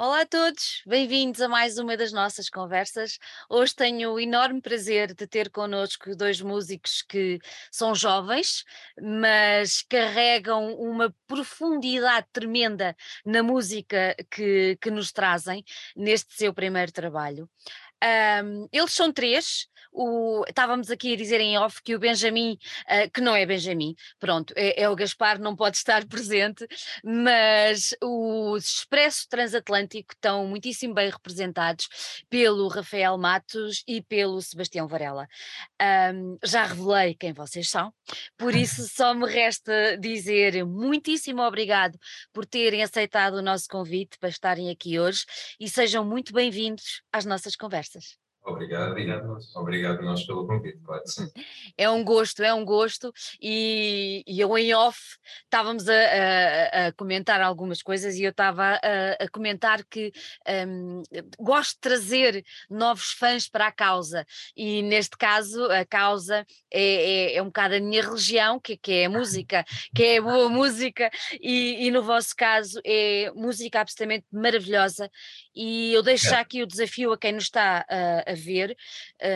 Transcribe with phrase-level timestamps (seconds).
[0.00, 3.18] Olá a todos, bem-vindos a mais uma das nossas conversas.
[3.50, 8.62] Hoje tenho o enorme prazer de ter connosco dois músicos que são jovens,
[8.96, 12.94] mas carregam uma profundidade tremenda
[13.26, 15.64] na música que, que nos trazem
[15.96, 17.50] neste seu primeiro trabalho.
[18.44, 23.10] Um, eles são três, o, estávamos aqui a dizer em off que o Benjamin, uh,
[23.12, 26.66] que não é Benjamin, pronto, é, é, o Gaspar, não pode estar presente,
[27.04, 31.88] mas os Expresso Transatlântico estão muitíssimo bem representados
[32.28, 35.26] pelo Rafael Matos e pelo Sebastião Varela.
[36.12, 37.92] Um, já revelei quem vocês são,
[38.36, 41.98] por isso só me resta dizer muitíssimo obrigado
[42.32, 45.24] por terem aceitado o nosso convite para estarem aqui hoje
[45.58, 48.27] e sejam muito bem-vindos às nossas conversas conversas.
[48.48, 50.78] Obrigado, obrigado, obrigado nós pelo convite.
[51.76, 54.98] É um gosto, é um gosto, e, e eu em off
[55.44, 60.10] estávamos a, a, a, comentar algumas coisas e eu estava a, a, comentar que
[60.66, 61.02] um,
[61.38, 64.24] gosto de trazer novos fãs para a causa,
[64.56, 68.92] e neste caso a causa é, é, é um bocado a minha religião, que, que
[68.92, 71.10] é a música, que é boa música,
[71.40, 75.10] e, e no vosso caso é música absolutamente maravilhosa,
[75.58, 78.76] e eu deixo já aqui o desafio a quem nos está a ver,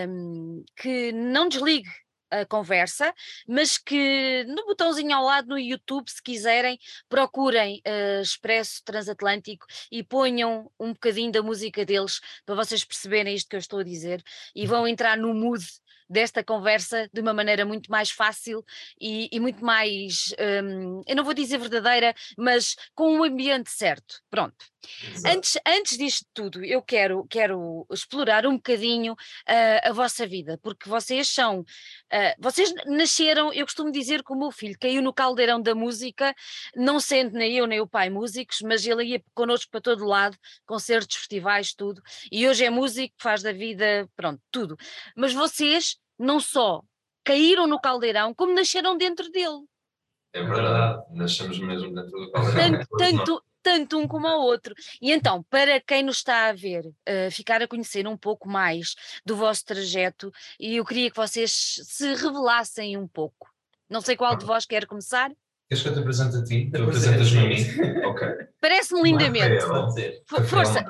[0.08, 1.90] um, que não desligue
[2.30, 3.12] a conversa,
[3.46, 6.78] mas que no botãozinho ao lado no YouTube, se quiserem,
[7.08, 13.50] procurem uh, Expresso Transatlântico e ponham um bocadinho da música deles para vocês perceberem isto
[13.50, 14.22] que eu estou a dizer
[14.54, 15.62] e vão entrar no mood
[16.08, 18.64] desta conversa de uma maneira muito mais fácil
[19.00, 20.34] e, e muito mais,
[20.64, 24.22] um, eu não vou dizer verdadeira, mas com o ambiente certo.
[24.30, 24.71] Pronto.
[25.26, 30.88] Antes, antes disto tudo, eu quero, quero explorar um bocadinho uh, a vossa vida, porque
[30.88, 35.60] vocês são, uh, vocês nasceram, eu costumo dizer que o meu filho caiu no caldeirão
[35.60, 36.34] da música,
[36.74, 40.36] não sendo nem eu nem o pai músicos, mas ele ia connosco para todo lado,
[40.66, 44.76] concertos, festivais, tudo, e hoje é músico, faz da vida, pronto, tudo.
[45.16, 46.82] Mas vocês não só
[47.24, 49.64] caíram no caldeirão, como nasceram dentro dele.
[50.34, 52.84] É verdade, nascemos mesmo dentro do caldeirão.
[52.96, 54.74] Tanto, tanto, tanto um como o outro.
[55.00, 58.94] E então, para quem nos está a ver, uh, ficar a conhecer um pouco mais
[59.24, 63.48] do vosso trajeto, e eu queria que vocês se revelassem um pouco.
[63.88, 65.30] Não sei qual de vós quer começar.
[65.68, 66.70] Queres que eu te apresente a ti?
[66.70, 68.04] Tu apresentas-me a mim?
[68.06, 68.28] ok.
[68.60, 69.64] Parece-me lindamente.
[70.48, 70.84] Força.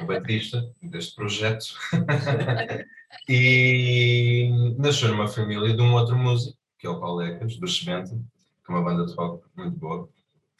[0.00, 1.66] O baterista deste projeto.
[3.28, 8.10] e nasceu numa família de um outro músico, que é o Paulo Ecas, do Chevente,
[8.10, 10.08] que é uma banda de rock muito boa.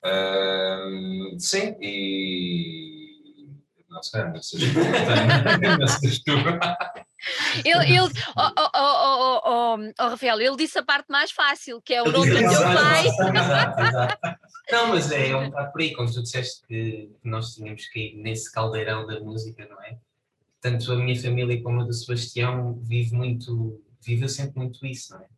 [0.04, 3.02] Uh, sim, e.
[3.88, 6.32] Não sei, não sei se tu.
[7.64, 11.94] Ele, ele oh, oh, oh, oh, oh, Rafael, ele disse a parte mais fácil, que
[11.94, 13.04] é o nome do teu pai.
[14.72, 18.00] não, mas é, é um bocado por aí, como tu disseste que nós tínhamos que
[18.00, 19.98] ir nesse caldeirão da música, não é?
[20.60, 25.20] Tanto a minha família como a do Sebastião vive muito, vive sempre muito isso, não
[25.20, 25.28] é?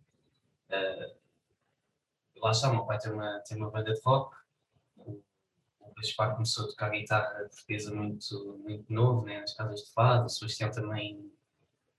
[0.71, 1.15] Uh,
[2.41, 4.35] lá está, o meu pai tem uma, tem uma banda de rock,
[5.95, 10.27] o Gaspar começou a tocar guitarra portuguesa muito, muito novo, né, nas casas de fado,
[10.27, 11.33] o Sebastião também,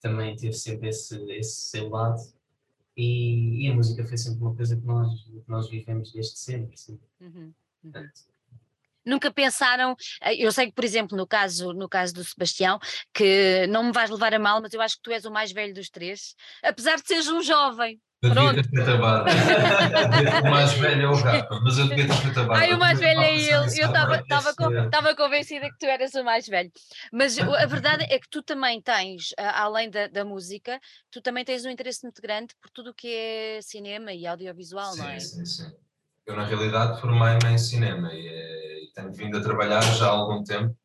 [0.01, 2.21] também teve sempre esse, esse seu lado.
[2.97, 6.75] E, e, a música foi sempre uma coisa que nós, que nós vivemos desde sempre.
[7.19, 8.09] Uhum, uhum.
[9.05, 12.79] Nunca pensaram, eh, eu sei que, por exemplo, no caso, no caso do Sebastião,
[13.13, 15.51] que não me vais levar a mal, mas eu acho que tu és o mais
[15.51, 18.01] velho dos três, apesar de seres um jovem,
[18.33, 19.29] devia ter feito a barba.
[20.43, 22.63] o mais velho é o Rafa, mas eu devia ter feito a barba.
[22.63, 23.51] Ai, o mais velho é ele.
[23.51, 26.71] Eu estava convencida que tu eras o mais velho.
[27.11, 30.79] Mas a verdade é que tu também tens, além da, da música,
[31.11, 34.93] tu também tens um interesse muito grande por tudo o que é cinema e audiovisual,
[34.93, 35.19] sim, não é?
[35.19, 35.71] Sim, sim.
[36.25, 40.09] Eu, na realidade, formei-me em cinema e, eh, e tenho vindo a trabalhar já há
[40.09, 40.75] algum tempo,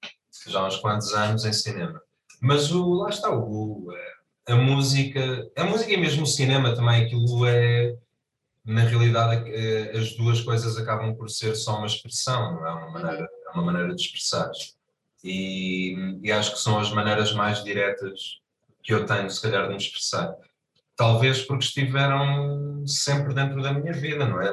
[0.46, 2.00] já há uns quantos anos, em cinema.
[2.42, 3.90] Mas o, lá está, o,
[4.50, 7.96] a música, a música e mesmo o cinema também, aquilo é,
[8.64, 12.90] na realidade, é, as duas coisas acabam por ser só uma expressão, não é uma
[12.90, 14.50] maneira, é uma maneira de expressar.
[15.22, 18.40] E, e acho que são as maneiras mais diretas
[18.82, 20.34] que eu tenho, se calhar, de me expressar.
[20.96, 24.52] Talvez porque estiveram sempre dentro da minha vida, não é?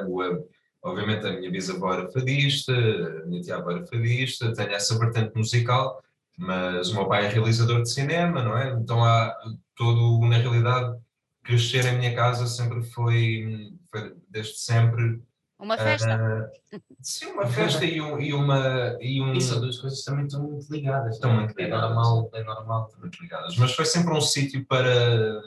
[0.82, 6.02] Obviamente a minha bisavó era fadista, a minha tia era fadista, tenho essa vertente musical,
[6.36, 8.70] mas o meu pai é realizador de cinema, não é?
[8.70, 9.34] Então há
[9.78, 10.98] todo, na realidade,
[11.42, 15.22] crescer em minha casa sempre foi, foi desde sempre.
[15.58, 16.50] Uma festa?
[16.72, 18.96] Uh, sim, uma festa e, um, e uma.
[19.00, 19.32] E um...
[19.32, 21.14] Isso, duas coisas também estão muito ligadas.
[21.14, 21.84] Estão muito é ligadas.
[21.84, 22.84] É normal, é normal.
[22.86, 23.56] Estão muito ligadas.
[23.56, 25.40] Mas foi sempre um sítio para.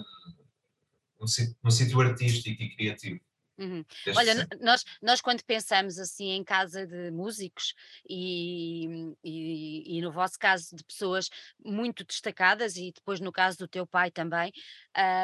[1.20, 3.20] um sítio, um sítio artístico e criativo.
[3.62, 3.86] Uhum.
[4.18, 7.76] Olha, nós, nós quando pensamos assim em casa de músicos
[8.10, 11.30] e, e, e, e no vosso caso de pessoas
[11.64, 14.52] muito destacadas, e depois no caso do teu pai também,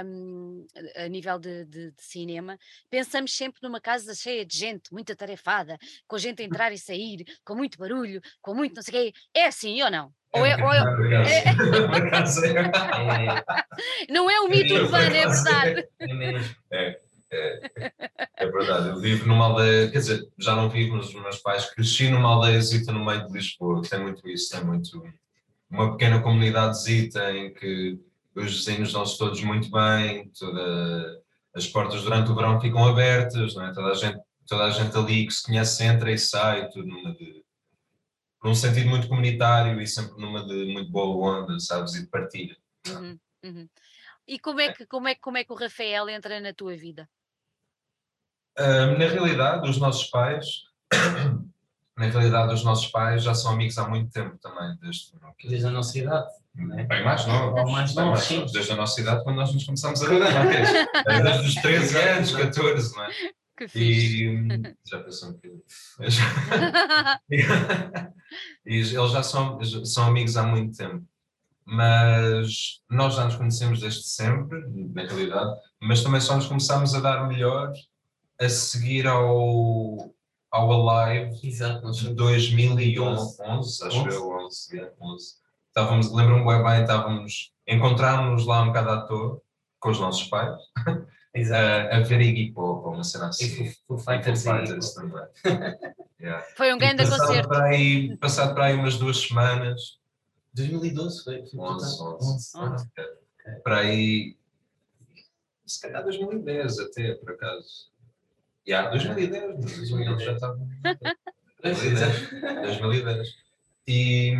[0.06, 2.60] um, a nível de, de, de, cinema,
[2.92, 5.76] pensamos sempre numa casa cheia de gente, muito atarefada,
[6.08, 9.20] com gente a entrar e sair, com muito barulho, com muito não sei o quê.
[9.34, 10.14] É assim ou não?
[10.34, 10.78] Ou é, ou é,
[11.50, 11.56] é,
[14.10, 15.88] não é o mito urbano, é verdade.
[16.72, 18.90] É, é, é verdade.
[18.90, 22.30] Eu vivo numa aldeia, quer dizer, já não vivo, mas os meus pais cresci numa
[22.30, 25.04] aldeiazita no meio de Lisboa, tem muito isso, tem muito
[25.70, 28.00] uma pequena comunidadezita em que
[28.36, 31.22] os vizinhos dão-se todos muito bem, toda,
[31.54, 33.74] as portas durante o verão ficam abertas, não é?
[33.74, 37.14] toda, a gente, toda a gente ali que se conhece entra e sai, tudo numa
[37.14, 37.44] de,
[38.44, 42.56] num sentido muito comunitário e sempre numa de muito boa onda, sabes, e de partilha.
[42.88, 43.70] Uhum, uhum.
[44.28, 47.10] E como é, que, como, é, como é que o Rafael entra na tua vida?
[48.58, 50.64] Na realidade, os nossos pais,
[51.98, 55.12] na realidade, os nossos pais já são amigos há muito tempo também, desde,
[55.44, 56.28] desde a nossa idade.
[56.76, 56.84] É?
[56.86, 58.44] Bem mais novo, mais novo, sim.
[58.52, 60.22] desde a nossa idade, quando nós nos começamos a ver,
[61.08, 61.22] é?
[61.22, 63.10] desde os 13 anos, 14, não é?
[63.58, 64.48] Que e hum,
[64.86, 65.64] já pensou um bocadinho.
[68.66, 71.04] e eles já são, são amigos há muito tempo.
[71.66, 74.64] Mas nós já nos conhecemos desde sempre,
[74.94, 77.74] na realidade, mas também só nos começámos a dar melhor
[78.40, 80.14] a seguir ao,
[80.52, 85.36] ao Alive Exato, de 2011, 11, acho que eu, 11, 11.
[85.68, 89.42] Estávamos, lembro-me bem, estávamos, encontrámos-nos lá um bocado à toa,
[89.80, 90.58] com os nossos pais,
[91.52, 93.64] a, a ver Iggy Pop, uma cena assim.
[93.64, 95.24] E Foo Fighters, Fighters também.
[96.20, 96.46] yeah.
[96.56, 97.50] Foi um grande concerto.
[97.50, 100.00] Para aí, passado para aí umas duas semanas.
[100.54, 101.44] 2012 foi?
[101.54, 102.58] 11, 11.
[102.58, 102.90] 11.
[103.64, 104.36] Para aí,
[105.66, 107.92] se calhar 2010 até, por acaso.
[108.68, 110.60] Yeah, 2010, 2010 já estava.
[111.64, 112.30] 2010.
[112.64, 113.28] 2010.
[113.88, 114.34] E,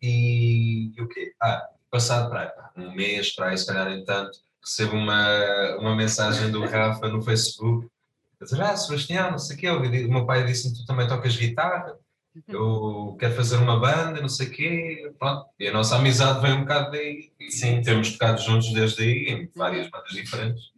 [0.00, 1.32] e, e o quê?
[1.42, 6.64] Ah, passado para um mês, para aí, se calhar, entanto, recebo uma, uma mensagem do
[6.64, 7.88] Rafa no Facebook.
[8.40, 9.70] Dizer, ah, Sebastião, não sei o quê.
[9.70, 11.96] O meu pai disse-me: tu também tocas guitarra?
[12.48, 15.12] Eu quero fazer uma banda, não sei o quê.
[15.18, 15.46] Pronto.
[15.58, 17.32] E a nossa amizade vem um bocado daí.
[17.48, 20.73] Sim, temos tocado juntos desde aí, em várias bandas diferentes.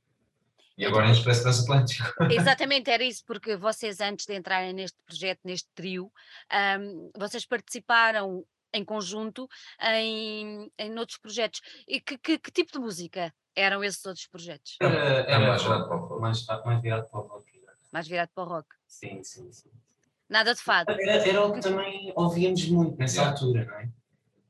[0.77, 2.05] E agora em Expresso Transatlântico.
[2.31, 6.13] Exatamente, era isso, porque vocês, antes de entrarem neste projeto, neste trio,
[6.81, 9.49] um, vocês participaram em conjunto
[9.81, 11.61] em, em outros projetos.
[11.89, 14.77] E que, que, que tipo de música eram esses outros projetos?
[14.81, 16.21] Era, era mais virado para o rock.
[16.21, 17.57] Mais, mais virado para o rock.
[17.93, 18.69] Mais virado para o rock.
[18.87, 19.71] Sim, sim, sim.
[20.29, 20.91] Nada de fado.
[20.91, 23.33] Era, era o que também ouvíamos muito nessa yeah.
[23.33, 23.89] altura, não é?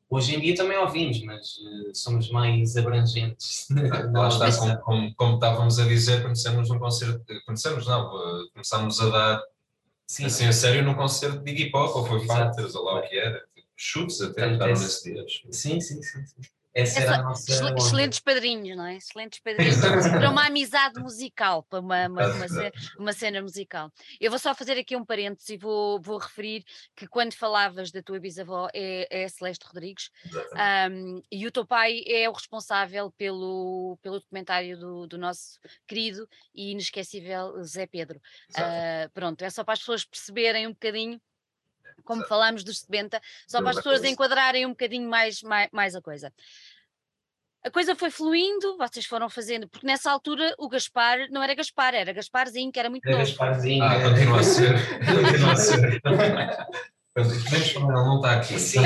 [0.09, 3.67] Hoje em dia também ouvimos, mas uh, somos mais abrangentes.
[4.13, 9.01] Lá está, como, como, como, estávamos a dizer, conhecemos num concerto, conhecemos não, uh, começámos
[9.01, 9.43] a dar
[10.07, 10.49] sim, assim sim.
[10.49, 13.45] a sério num concerto de Iggy Pop, ou foi Fighters, ou lá o que era.
[13.75, 15.25] Chutes até, estavam nesse dia.
[15.51, 16.25] Sim, sim, sim.
[16.25, 16.43] sim.
[16.77, 18.97] Essa era a nossa excelentes padrinhos, não é?
[18.97, 19.79] Excelentes padrinhos
[20.13, 23.91] para uma amizade musical, para uma, uma, uma, cena, uma, cena, musical.
[24.21, 28.03] Eu vou só fazer aqui um parênteses e vou, vou referir que quando falavas da
[28.03, 30.11] tua bisavó é, é Celeste Rodrigues
[30.91, 36.29] um, e o teu pai é o responsável pelo, pelo documentário do, do nosso querido
[36.55, 38.21] e inesquecível Zé Pedro.
[38.51, 41.19] Uh, pronto, é só para as pessoas perceberem um bocadinho
[42.05, 42.29] como Exato.
[42.29, 46.33] falámos dos 70, só para as pessoas enquadrarem um bocadinho mais, mais, mais a coisa.
[47.63, 51.95] A coisa foi fluindo, vocês foram fazendo, porque nessa altura o Gaspar não era Gaspar,
[51.95, 53.29] era Gasparzinho, que era muito era novo.
[53.29, 53.83] Gasparzinho.
[53.83, 54.75] Ah, continua a ser.
[55.05, 56.01] continua a ser.
[57.17, 58.59] Menos ele não está aqui.
[58.59, 58.81] Sim,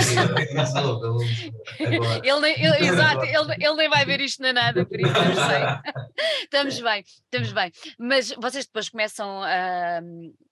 [2.22, 5.34] ele, nem, ele, exato, ele, ele nem vai ver isto na nada, por isso não
[5.34, 6.44] sei.
[6.44, 7.72] estamos bem, estamos bem.
[7.98, 9.98] Mas vocês depois começam a,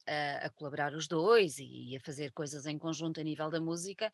[0.08, 4.12] a, a, colaborar os dois e a fazer coisas em conjunto a nível da música,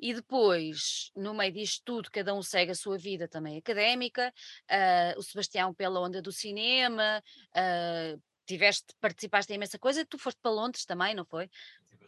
[0.00, 4.32] e depois, no meio disto tudo, cada um segue a sua vida também académica,
[4.70, 10.38] uh, o Sebastião pela onda do cinema, uh, tiveste, participaste em imensa coisa, tu foste
[10.40, 11.50] para Londres também, não foi?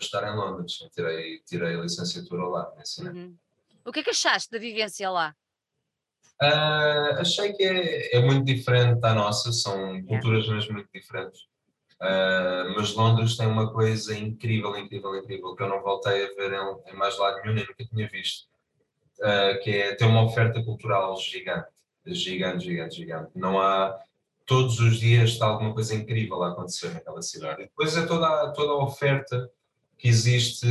[0.01, 3.37] Estive a estar em Londres, tirei, tirei a licenciatura lá, né, uhum.
[3.85, 5.35] O que é que achaste da vivência lá?
[6.43, 11.43] Uh, achei que é, é, muito diferente da nossa, são culturas mesmo muito diferentes.
[12.01, 16.53] Uh, mas Londres tem uma coisa incrível, incrível, incrível, que eu não voltei a ver
[16.53, 18.49] em, em mais lado nenhum, nem nunca tinha visto,
[19.21, 21.69] uh, que é ter uma oferta cultural gigante,
[22.07, 23.31] gigante, gigante, gigante.
[23.35, 23.97] Não há,
[24.45, 27.63] todos os dias está alguma coisa incrível a acontecer naquela cidade.
[27.63, 29.51] E depois é toda, toda a oferta
[30.05, 30.67] que existe,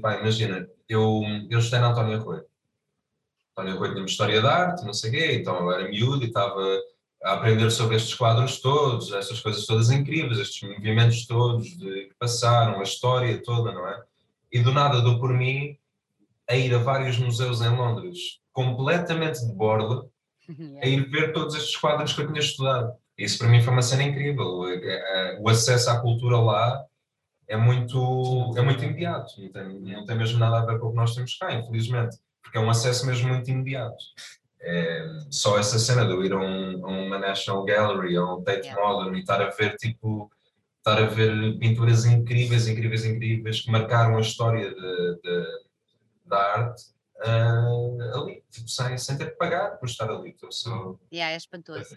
[0.00, 2.40] pá, imagina, eu, eu estudei na Antónia Rui.
[3.52, 6.24] Antónia Rui tinha uma história de arte, não sei o quê, então eu era miúdo
[6.24, 6.58] e estava
[7.24, 12.14] a aprender sobre estes quadros todos, estas coisas todas incríveis, estes movimentos todos de, que
[12.18, 14.02] passaram, a história toda, não é?
[14.50, 15.76] E do nada dou por mim
[16.48, 20.06] a ir a vários museus em Londres completamente de borla
[20.82, 22.94] a ir ver todos estes quadros que eu tinha estudado.
[23.18, 24.62] Isso para mim foi uma cena incrível.
[25.38, 26.88] O acesso à cultura lá
[27.48, 30.90] é muito, é muito imediato, não tem, não tem mesmo nada a ver com o
[30.90, 33.96] que nós temos cá, infelizmente, porque é um acesso mesmo muito imediato.
[34.60, 38.42] É, só essa cena de eu ir a, um, a uma National Gallery, a um
[38.42, 38.82] Tate yeah.
[38.82, 40.30] Modern e estar a ver tipo
[40.78, 45.46] estar a ver pinturas incríveis, incríveis, incríveis que marcaram a história de, de,
[46.26, 46.82] da arte
[47.18, 50.30] uh, ali, tipo, sem, sem ter que pagar por estar ali.
[50.30, 50.98] Então, só...
[51.12, 51.96] yeah, é espantoso.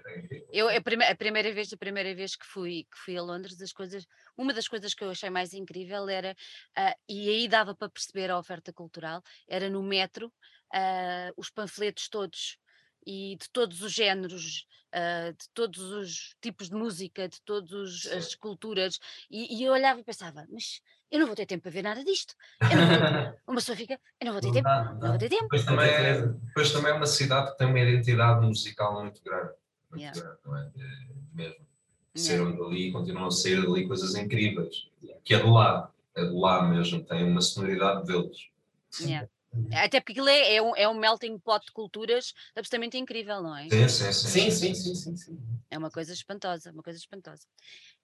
[0.52, 3.62] Eu, a, prime a primeira vez, a primeira vez que fui, que fui a Londres,
[3.62, 4.06] as coisas,
[4.38, 6.36] uma das coisas que eu achei mais incrível era,
[6.78, 10.28] uh, e aí dava para perceber a oferta cultural, era no metro,
[10.74, 12.58] uh, os panfletos todos
[13.06, 18.36] e de todos os géneros, uh, de todos os tipos de música, de todas as
[18.36, 19.00] culturas,
[19.30, 22.04] e, e, eu olhava e pensava, mas eu não vou ter tempo para ver nada
[22.04, 22.36] disto.
[23.46, 25.44] uma pessoa fica, eu não vou ter não tempo, dá, não, não vou ter tempo.
[25.44, 29.52] Depois também, é, depois também é uma cidade que tem uma identidade musical muito grande,
[29.90, 30.20] muito yeah.
[30.20, 30.72] grande não é?
[31.34, 31.66] mesmo.
[32.16, 32.64] Saíram yeah.
[32.64, 34.90] dali e continuam a sair dali coisas incríveis,
[35.24, 38.50] que é de lá, é de lá mesmo, tem uma sonoridade deles.
[39.00, 39.28] Yeah.
[39.74, 43.56] Até porque aquilo é, é, um, é um melting pot de culturas absolutamente incrível, não
[43.56, 43.68] é?
[43.70, 44.52] Sim, sim, sim.
[44.52, 45.40] Sim, sim, sim, sim,
[45.70, 47.46] É uma coisa espantosa, uma coisa espantosa.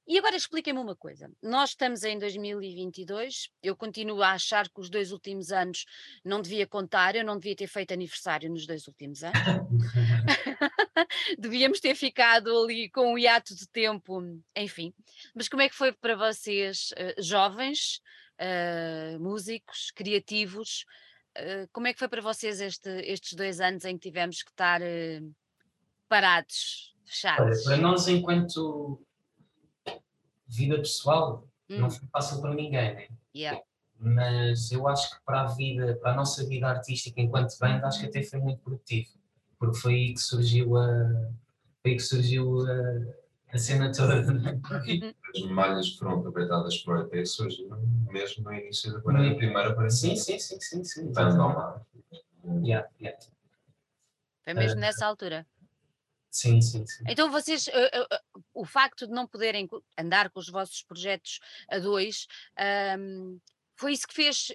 [0.07, 1.29] E agora expliquem-me uma coisa.
[1.43, 5.85] Nós estamos em 2022, eu continuo a achar que os dois últimos anos
[6.23, 9.37] não devia contar, eu não devia ter feito aniversário nos dois últimos anos.
[11.37, 14.21] Devíamos ter ficado ali com um hiato de tempo,
[14.55, 14.93] enfim.
[15.35, 18.01] Mas como é que foi para vocês, uh, jovens,
[18.39, 20.85] uh, músicos, criativos,
[21.35, 24.49] eh, como é que foi para vocês este, estes dois anos em que tivemos que
[24.49, 24.81] estar
[26.09, 27.63] parados, fechados?
[27.63, 29.05] Para nós, enquanto
[30.47, 31.79] vida pessoal, hum.
[31.79, 33.07] não foi fácil para ninguém, né?
[33.35, 33.61] Yeah.
[33.99, 37.99] Mas eu acho que para a vida, para a nossa vida artística enquanto banda, acho
[37.99, 39.09] que até foi muito produtivo,
[39.57, 40.85] porque foi aí que surgiu a,
[41.81, 44.23] foi aí que surgiu a, a cena toda.
[45.35, 47.79] As malhas que foram aproveitadas para o EP surgiram
[48.11, 50.15] mesmo no início da primeira, primeira aparição.
[50.15, 50.83] Sim, sim, sim, sim.
[50.83, 51.11] sim
[52.63, 53.17] yeah, yeah.
[54.43, 55.45] Foi mesmo uh, nessa altura.
[56.29, 57.03] Sim, sim, sim.
[57.07, 59.67] Então vocês, uh, uh, o facto de não poderem
[59.97, 62.27] andar com os vossos projetos a dois,
[62.99, 63.39] um,
[63.75, 64.51] foi isso que fez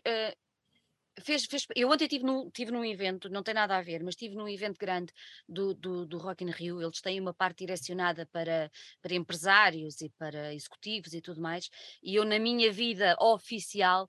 [1.20, 4.14] Fez, fez, eu ontem estive num, tive num evento, não tem nada a ver, mas
[4.14, 5.12] estive num evento grande
[5.46, 6.80] do, do, do Rock in Rio.
[6.80, 8.70] Eles têm uma parte direcionada para,
[9.02, 11.68] para empresários e para executivos e tudo mais.
[12.02, 14.08] E eu, na minha vida oficial,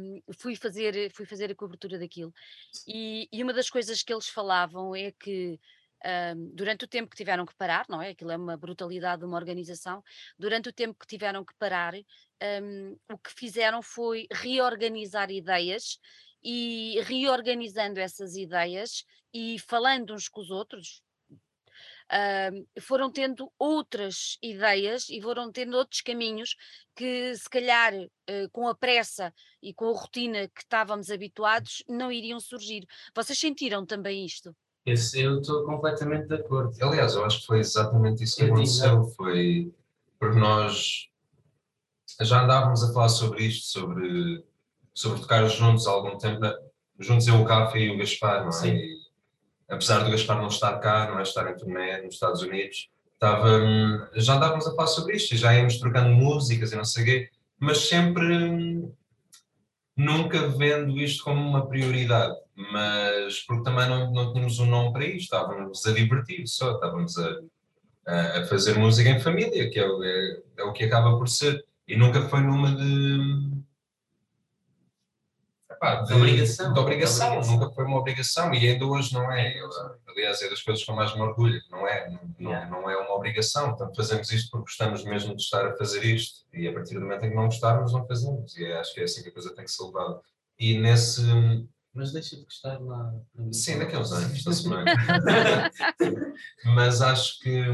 [0.00, 2.32] um, fui, fazer, fui fazer a cobertura daquilo.
[2.86, 5.58] E, e uma das coisas que eles falavam é que
[6.04, 8.10] um, durante o tempo que tiveram que parar, não é?
[8.10, 10.02] Aquilo é uma brutalidade de uma organização.
[10.38, 15.98] Durante o tempo que tiveram que parar, um, o que fizeram foi reorganizar ideias
[16.42, 21.02] e reorganizando essas ideias e falando uns com os outros,
[22.10, 26.56] uh, foram tendo outras ideias e foram tendo outros caminhos
[26.96, 32.10] que, se calhar, uh, com a pressa e com a rotina que estávamos habituados, não
[32.10, 32.86] iriam surgir.
[33.14, 34.56] Vocês sentiram também isto?
[34.86, 36.74] Esse, eu estou completamente de acordo.
[36.82, 39.04] Aliás, eu acho que foi exatamente isso que aconteceu.
[39.16, 39.72] Foi
[40.18, 41.08] porque nós
[42.20, 44.44] já andávamos a falar sobre isto, sobre,
[44.92, 46.54] sobre tocar juntos há algum tempo, né?
[46.98, 48.68] juntos eu, o Café e o Gaspar, não é?
[48.68, 48.98] E,
[49.68, 51.22] apesar do Gaspar não estar cá, não é?
[51.22, 55.54] Estar em turnê nos Estados Unidos, estava, já andávamos a falar sobre isto e já
[55.54, 58.82] íamos trocando músicas e não sei o quê, mas sempre
[59.96, 62.34] nunca vendo isto como uma prioridade,
[62.72, 67.16] mas porque também não, não tínhamos um nome para isto, estávamos a divertir só, estávamos
[67.18, 67.40] a,
[68.40, 71.64] a, fazer música em família, que é, é, é o que acaba por ser.
[71.88, 73.60] E nunca foi numa de.
[75.70, 76.72] Epá, de, obrigação.
[76.72, 77.26] De obrigação.
[77.32, 77.56] obrigação.
[77.56, 79.54] nunca foi uma obrigação e ainda hoje não é.
[80.08, 82.10] aliás, é das coisas que eu mais me orgulho, não é?
[82.38, 82.70] Não, yeah.
[82.70, 83.70] não, é uma obrigação.
[83.70, 87.00] Portanto, fazemos isto porque gostamos mesmo de estar a fazer isto e a partir do
[87.00, 88.56] momento em que não gostarmos, não fazemos.
[88.56, 90.20] E acho que é assim que a coisa tem que ser levada.
[90.58, 91.22] E nesse.
[91.92, 93.12] Mas deixa de gostar lá.
[93.52, 94.84] Sim, daqui a uns anos, está-se bem.
[96.74, 97.64] Mas acho que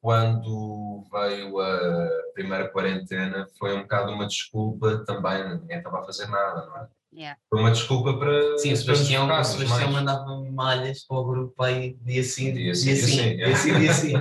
[0.00, 6.28] quando veio a primeira quarentena, foi um bocado uma desculpa também, ninguém estava a fazer
[6.28, 6.88] nada, não é?
[7.12, 7.40] Yeah.
[7.48, 8.58] Foi uma desculpa para.
[8.58, 12.84] Sim, o Sebastião, o Sebastião mandava malhas para o grupo aí dia sim, dia sim,
[12.84, 13.36] dia sim.
[13.36, 14.12] Dia sim, dia sim.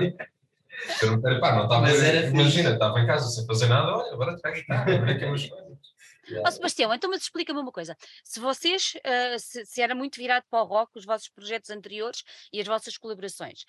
[1.02, 1.90] Eu não, pá, não estava,
[2.30, 5.32] imagina, estava em casa sem fazer nada, olha, agora guitarra, agora é que é
[6.26, 6.44] coisas.
[6.46, 7.96] Ó Sebastião, então mas explica-me uma coisa.
[8.24, 12.24] Se vocês, uh, se, se, era muito virado para o rock, os vossos projetos anteriores
[12.52, 13.66] e as vossas colaborações,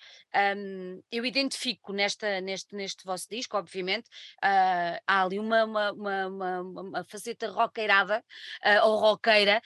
[0.57, 4.07] um, eu identifico nesta, neste, neste vosso disco, obviamente,
[4.43, 8.23] uh, há ali uma, uma, uma, uma, uma faceta roqueirada
[8.65, 9.61] uh, ou roqueira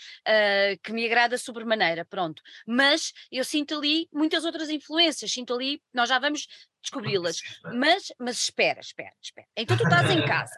[0.84, 2.42] que me agrada sobremaneira, pronto.
[2.66, 6.48] Mas eu sinto ali muitas outras influências, sinto ali, nós já vamos
[6.82, 7.38] descobri-las.
[7.74, 9.48] Mas, mas espera, espera, espera.
[9.56, 10.56] Então tu estás em casa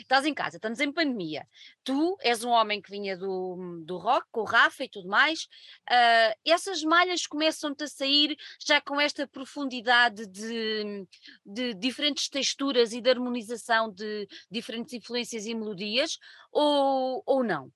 [0.00, 1.46] estás em casa, estamos em pandemia,
[1.84, 5.44] tu és um homem que vinha do, do rock, com o Rafa e tudo mais,
[5.90, 11.06] uh, essas malhas começam-te a sair já com esta profundidade de,
[11.44, 16.18] de diferentes texturas e de harmonização de diferentes influências e melodias,
[16.52, 17.70] ou, ou não?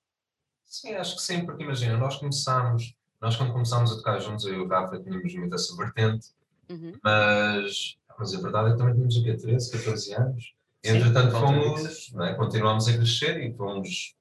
[0.64, 4.54] Sim, acho que sim, porque imagina, nós começámos, nós quando começámos a tocar juntos, eu
[4.54, 6.28] e o Rafa tínhamos muito essa vertente,
[6.68, 6.92] uhum.
[7.02, 9.36] mas, mas a verdade é que também tínhamos o quê?
[9.36, 10.59] 13, 14 anos?
[10.82, 12.34] Entretanto, fomos, é?
[12.34, 14.14] continuamos a crescer e fomos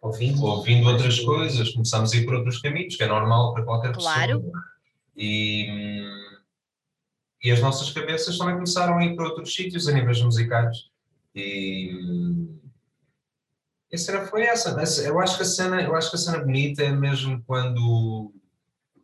[0.00, 3.92] ouvindo, ouvindo outras coisas, começámos a ir por outros caminhos, que é normal para qualquer
[3.94, 4.40] claro.
[4.40, 4.62] pessoa.
[5.16, 6.02] E,
[7.44, 10.90] e as nossas cabeças também começaram a ir para outros sítios a níveis musicais.
[11.34, 12.48] E
[13.92, 14.70] a cena foi essa.
[15.02, 18.32] Eu acho que a cena, eu acho que a cena bonita é mesmo quando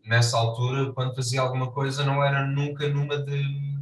[0.04, 3.75] nessa altura, quando fazia alguma coisa, não era nunca numa de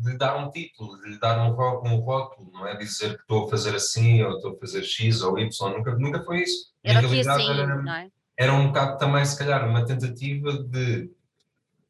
[0.00, 1.52] de dar um título, de dar um,
[1.86, 5.22] um rótulo, não é dizer que estou a fazer assim ou estou a fazer X
[5.22, 6.70] ou Y, nunca, nunca foi isso.
[6.82, 8.10] Era assim, era, é?
[8.36, 11.10] Era um bocado também, se calhar, uma tentativa de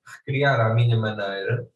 [0.05, 1.69] recriar à minha maneira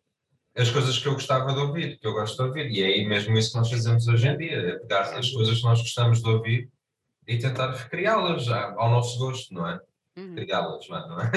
[0.57, 2.71] as coisas que eu gostava de ouvir, que eu gosto de ouvir.
[2.71, 5.59] E é aí mesmo isso que nós fazemos hoje em dia, é pegar nas coisas
[5.59, 6.69] que nós gostamos de ouvir
[7.27, 9.81] e tentar recriá-las ao nosso gosto, não é?
[10.17, 10.37] Uhum.
[10.37, 11.31] Criá-las, não é?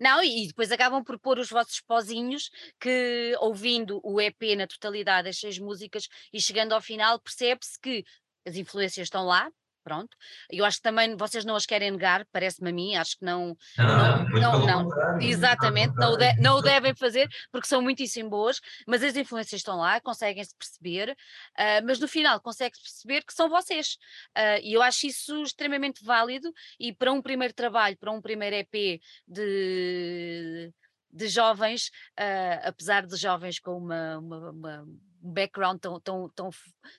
[0.00, 5.28] não, e depois acabam por pôr os vossos pozinhos que, ouvindo o EP na totalidade,
[5.28, 8.04] as seis músicas, e chegando ao final, percebe-se que
[8.46, 9.50] as influências estão lá,
[9.88, 10.14] pronto.
[10.50, 13.56] Eu acho que também vocês não as querem negar, parece-me a mim, acho que não.
[13.78, 18.28] Não, não, não, não exatamente, não o, de, não o devem fazer porque são muitíssimo
[18.28, 23.32] boas, mas as influências estão lá, conseguem-se perceber, uh, mas no final consegue-se perceber que
[23.32, 23.96] são vocês.
[24.36, 28.56] Uh, e eu acho isso extremamente válido e para um primeiro trabalho, para um primeiro
[28.56, 30.70] EP de
[31.10, 31.88] de jovens,
[32.20, 34.88] uh, apesar de jovens com uma, uma, uma
[35.22, 36.50] um background tão, tão, tão,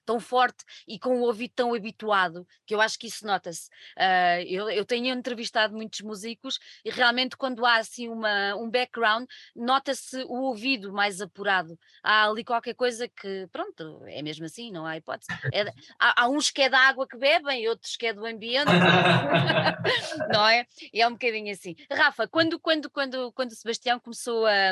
[0.06, 3.70] tão forte e com o ouvido tão habituado, que eu acho que isso nota-se.
[3.98, 9.28] Uh, eu, eu tenho entrevistado muitos músicos e realmente quando há assim uma, um background,
[9.56, 11.78] nota-se o ouvido mais apurado.
[12.04, 15.28] Há ali qualquer coisa que, pronto, é mesmo assim, não há hipótese.
[15.54, 15.62] É,
[16.00, 18.72] há, há, uns que é da água que bebem, outros que é do ambiente,
[20.32, 20.66] não é?
[20.94, 21.76] E é um bocadinho assim.
[21.92, 24.72] Rafa, quando, quando, quando, quando o Sebastião começou a,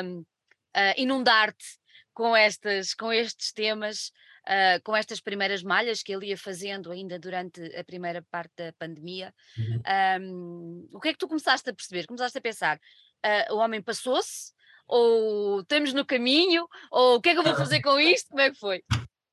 [0.74, 1.78] a inundar-te
[2.18, 4.08] com, estas, com estes temas,
[4.44, 8.72] uh, com estas primeiras malhas que ele ia fazendo ainda durante a primeira parte da
[8.72, 9.32] pandemia.
[9.56, 9.82] Uhum.
[10.20, 12.08] Um, o que é que tu começaste a perceber?
[12.08, 12.76] Começaste a pensar,
[13.24, 14.52] uh, o homem passou-se?
[14.88, 16.66] Ou estamos no caminho?
[16.90, 18.30] Ou o que é que eu vou fazer com isto?
[18.30, 18.82] Como é que foi?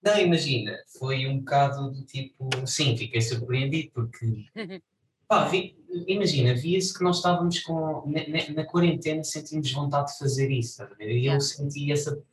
[0.03, 4.45] Não, imagina, foi um bocado do tipo, sim, fiquei surpreendido porque
[5.27, 5.75] Pá, vi,
[6.07, 8.03] imagina, via-se que nós estávamos com.
[8.05, 12.23] Na, na, quarentena sentimos vontade de fazer isso, tá e eu senti essa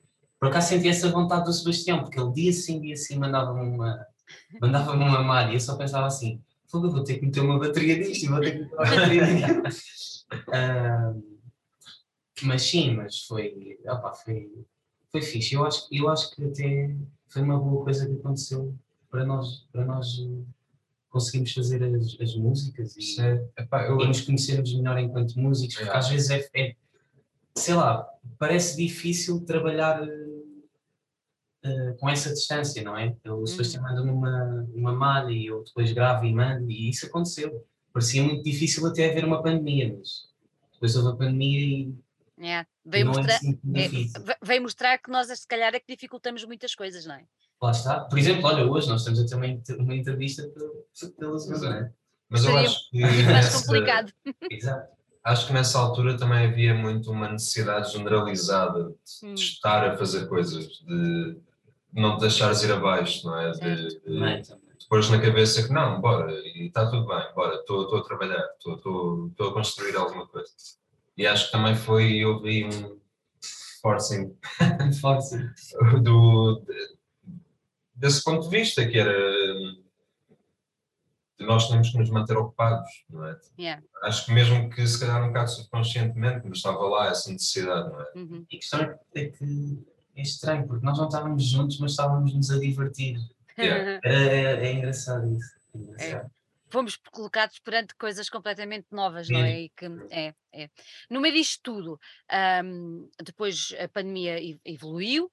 [0.42, 4.04] por acaso senti essa vontade do Sebastião, porque ele dia sim, dia sim mandava-me uma,
[4.60, 8.24] mandava uma malha e eu só pensava assim: vou ter que meter uma bateria nisto
[8.24, 9.62] e vou ter que meter uma bateria
[10.48, 11.22] uh,
[12.42, 14.50] Mas sim, mas foi, opa, foi,
[15.12, 15.54] foi fixe.
[15.54, 16.92] Eu acho, eu acho que até
[17.28, 18.74] foi uma boa coisa que aconteceu
[19.08, 20.08] para nós, para nós
[21.08, 23.20] conseguirmos fazer as, as músicas e,
[23.56, 24.00] Epá, eu...
[24.00, 25.96] e nos conhecermos melhor enquanto músicos, porque é.
[25.96, 26.74] às vezes é, é,
[27.54, 28.08] sei lá,
[28.40, 30.02] parece difícil trabalhar
[31.64, 33.14] uh, com essa distância, não é?
[33.26, 33.88] O Sebastião uhum.
[33.88, 37.66] manda uma, uma malha e eu depois gravo e mando, e isso aconteceu.
[37.92, 40.28] Parecia muito difícil até haver uma pandemia, mas
[40.74, 41.94] depois houve a pandemia e.
[42.40, 42.66] É.
[42.84, 43.38] Veio, mostrar,
[43.74, 47.24] é, é veio mostrar que nós, se calhar, é que dificultamos muitas coisas, não é?
[47.60, 48.00] Lá está.
[48.00, 50.50] Por exemplo, olha, hoje nós estamos a ter uma, uma entrevista
[51.16, 51.92] pela Zoom, não é?
[52.28, 53.00] Mas eu acho que.
[53.30, 54.12] Mais complicado.
[54.50, 59.34] Exato acho que nessa altura também havia muito uma necessidade generalizada de, hum.
[59.34, 61.36] de estar a fazer coisas, de
[61.92, 63.52] não te deixares ir abaixo, não é?
[63.52, 67.96] De, de, de pôres na cabeça que não, bora, e está tudo bem, bora, estou
[67.96, 70.50] a trabalhar, estou a construir alguma coisa.
[71.16, 72.98] E acho que também foi, eu vi um
[73.80, 74.36] forcing,
[75.00, 75.48] forcing.
[76.02, 76.62] do,
[77.94, 79.12] desse ponto de vista, que era
[81.42, 83.36] nós temos que nos manter ocupados, não é?
[83.58, 83.82] Yeah.
[84.04, 88.00] Acho que mesmo que se calhar um bocado subconscientemente, mas estava lá essa necessidade, não
[88.00, 88.12] é?
[88.14, 88.46] Uhum.
[88.50, 92.58] E a questão é que é estranho, porque nós não estávamos juntos, mas estávamos-nos a
[92.58, 93.18] divertir.
[93.58, 94.00] Yeah.
[94.04, 95.54] É, é engraçado isso.
[95.74, 96.30] é engraçado.
[96.70, 99.62] fomos colocados perante coisas completamente novas, não é?
[99.62, 100.70] E que, é, é.
[101.10, 105.30] No meio disto tudo, ahm, depois a pandemia evoluiu,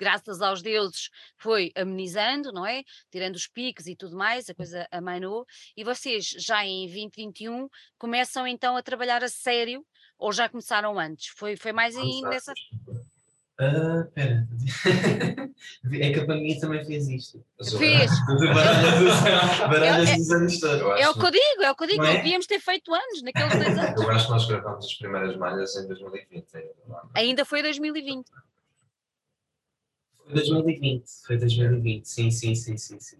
[0.00, 2.82] graças aos deuses foi amenizando, não é?
[3.10, 8.46] Tirando os piques e tudo mais, a coisa amainou, e vocês já em 2021 começam
[8.46, 9.86] então a trabalhar a sério,
[10.18, 11.28] ou já começaram antes?
[11.36, 12.52] Foi, foi mais aí nessa...
[13.62, 14.48] Ah, pera.
[15.92, 17.44] é que a pandemia também fez isto.
[17.78, 18.10] Fez,
[18.54, 20.80] Baralhas os, baralhas É- é- os anos todos.
[21.00, 22.16] é o que eu digo, é o que eu digo, é?
[22.16, 24.00] devíamos ter feito anos, naqueles dois anos.
[24.02, 26.46] Eu acho que nós gravamos as primeiras malhas em 2020.
[27.14, 28.26] ainda, foi 2020.
[30.24, 31.04] Foi 2020.
[31.26, 32.04] Foi 2020.
[32.08, 32.98] Sim, sim, sim, sim.
[32.98, 33.18] sim.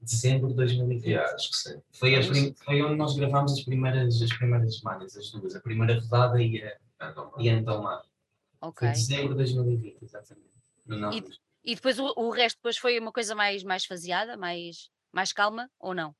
[0.00, 1.04] Dezembro de 2020.
[1.04, 1.82] Yeah, acho que sim.
[1.92, 5.56] Foi, a prim- foi onde nós gravámos as primeiras, as primeiras malhas, as duas.
[5.56, 6.76] A primeira rodada e a,
[7.38, 8.02] e a Antomar.
[8.62, 8.78] Ok.
[8.86, 10.48] Foi dezembro de 2020, exatamente.
[10.86, 11.38] No Nápoles.
[11.64, 15.68] E depois o, o resto depois foi uma coisa mais, mais faseada, mais, mais calma,
[15.78, 16.14] ou não?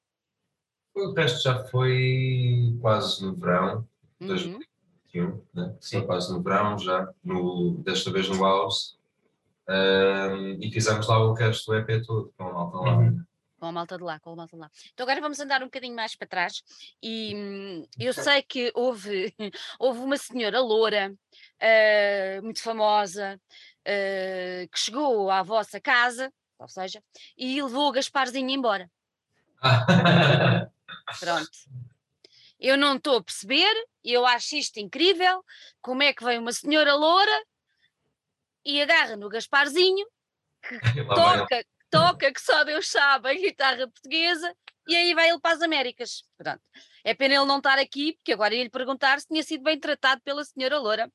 [0.94, 3.88] O resto já foi quase no verão,
[4.20, 4.60] Dois- Uhum.
[5.14, 5.76] 21, né?
[5.80, 6.06] Sim.
[6.06, 8.96] Quase no verão, já, no, desta vez no House.
[9.68, 12.96] Ahm, e fizemos lá o resto do EP todo, com a malta lá.
[12.98, 13.24] Uhum.
[13.62, 14.68] Com a malta de lá, com a malta de lá.
[14.92, 16.64] Então agora vamos andar um bocadinho mais para trás
[17.00, 19.32] e hum, eu sei que houve,
[19.78, 21.14] houve uma senhora loura,
[21.60, 23.40] ah, muito famosa,
[23.86, 27.00] ah, que chegou à vossa casa, ou seja,
[27.38, 28.90] e levou o Gasparzinho embora.
[31.20, 31.48] Pronto.
[32.58, 33.72] Eu não estou a perceber,
[34.02, 35.44] eu acho isto incrível,
[35.80, 37.44] como é que vem uma senhora loura
[38.64, 40.04] e agarra no Gasparzinho
[40.96, 41.06] E ele.
[41.14, 44.56] toca, toca, que só Deus sabe, a guitarra portuguesa,
[44.88, 46.24] e aí vai ele para as Américas.
[46.36, 46.60] Pronto.
[47.04, 49.78] É pena ele não estar aqui, porque agora ia lhe perguntar se tinha sido bem
[49.78, 51.12] tratado pela senhora Loura.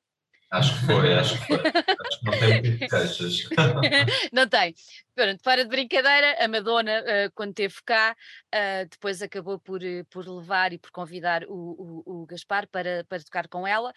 [0.50, 1.58] Acho que foi, acho que foi.
[1.58, 3.50] Acho que não tem queixas.
[4.32, 4.74] Não tem.
[5.14, 8.16] Pronto, para de brincadeira, a Madonna, eh, quando esteve cá,
[8.50, 13.04] eh, depois acabou por, eh, por levar e por convidar o, o, o Gaspar para,
[13.10, 13.92] para tocar com ela,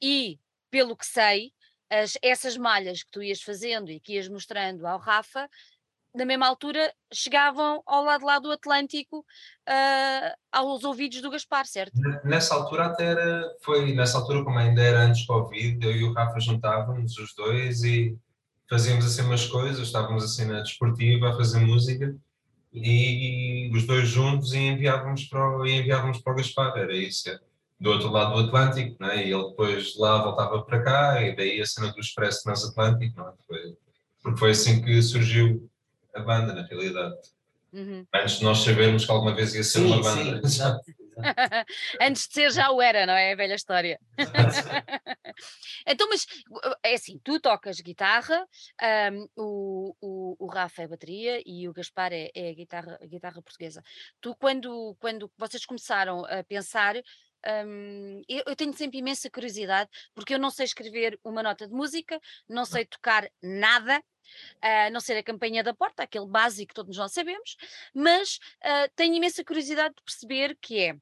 [0.00, 0.40] e
[0.72, 1.52] pelo que sei,
[1.88, 5.48] as, essas malhas que tu ias fazendo e que ias mostrando ao Rafa,
[6.14, 9.24] na mesma altura chegavam ao lado lá do Atlântico
[9.66, 11.94] ah, aos ouvidos do Gaspar, certo?
[12.24, 16.12] Nessa altura até era, foi, nessa altura como ainda era antes Covid, eu e o
[16.12, 18.16] Rafa juntávamos os dois e
[18.68, 22.14] fazíamos assim umas coisas, estávamos assim na desportiva a fazer música
[22.72, 27.30] e, os dois juntos e enviávamos para o, e enviávamos para o Gaspar, era isso,
[27.30, 27.38] é.
[27.80, 29.26] do outro lado do Atlântico, né?
[29.26, 33.20] e ele depois de lá voltava para cá e daí a cena do Expresso Transatlântico,
[33.20, 33.32] é?
[33.46, 33.76] foi,
[34.22, 35.70] porque foi assim que surgiu
[36.14, 37.16] a banda na realidade,
[37.72, 38.06] Uhum.
[38.14, 40.46] antes de nós sabermos que alguma vez ia ser Sim, uma sim, banda.
[40.46, 40.80] exato.
[40.90, 40.92] exato.
[42.00, 43.30] Antes de ser já o era, não é?
[43.30, 43.98] É a velha história.
[45.86, 46.26] Então, mas
[46.82, 48.46] é assim, tu tocas guitarra,
[48.80, 53.06] ahm, o, o, o Rafa é bateria e o Gaspar é, é a, guitarra, a
[53.06, 53.82] guitarra portuguesa.
[54.20, 56.94] Tu, quando, quando vocês começaram a pensar,
[57.44, 61.74] ahm, eu, eu tenho sempre imensa curiosidade, porque eu não sei escrever uma nota de
[61.74, 64.02] música, não sei tocar nada,
[64.60, 67.56] a não ser a campanha da porta, aquele básico que todos nós sabemos,
[67.94, 70.96] mas ah, tenho imensa curiosidade de perceber que é.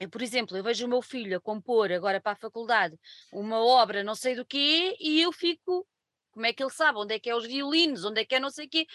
[0.00, 2.98] Eu, por exemplo, eu vejo o meu filho a compor agora para a faculdade
[3.32, 5.86] uma obra não sei do quê e eu fico,
[6.32, 8.40] como é que ele sabe onde é que é os violinos, onde é que é
[8.40, 8.86] não sei o quê.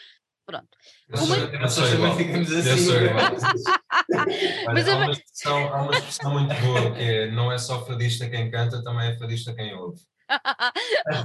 [0.50, 0.68] Pronto.
[1.10, 2.16] Eu sou, é- eu sou igual.
[2.16, 2.86] ficamos Eu assim.
[2.86, 3.16] sou igual.
[4.66, 7.86] Olha, Mas há, uma expressão, há uma expressão muito boa que é não é só
[7.86, 10.02] fadista quem canta, também é fadista quem ouve.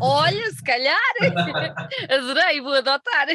[0.01, 0.99] Olha, se calhar,
[2.11, 3.27] adorei, vou adotar.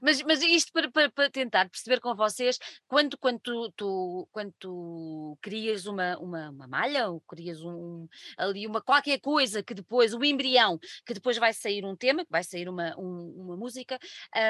[0.00, 4.52] mas, mas isto para, para, para tentar perceber com vocês, quando, quando, tu, tu- quando
[4.58, 10.14] tu crias uma, uma, uma malha, ou crias um, ali uma qualquer coisa que depois,
[10.14, 13.98] o embrião, que depois vai sair um tema, que vai sair uma, um- uma música,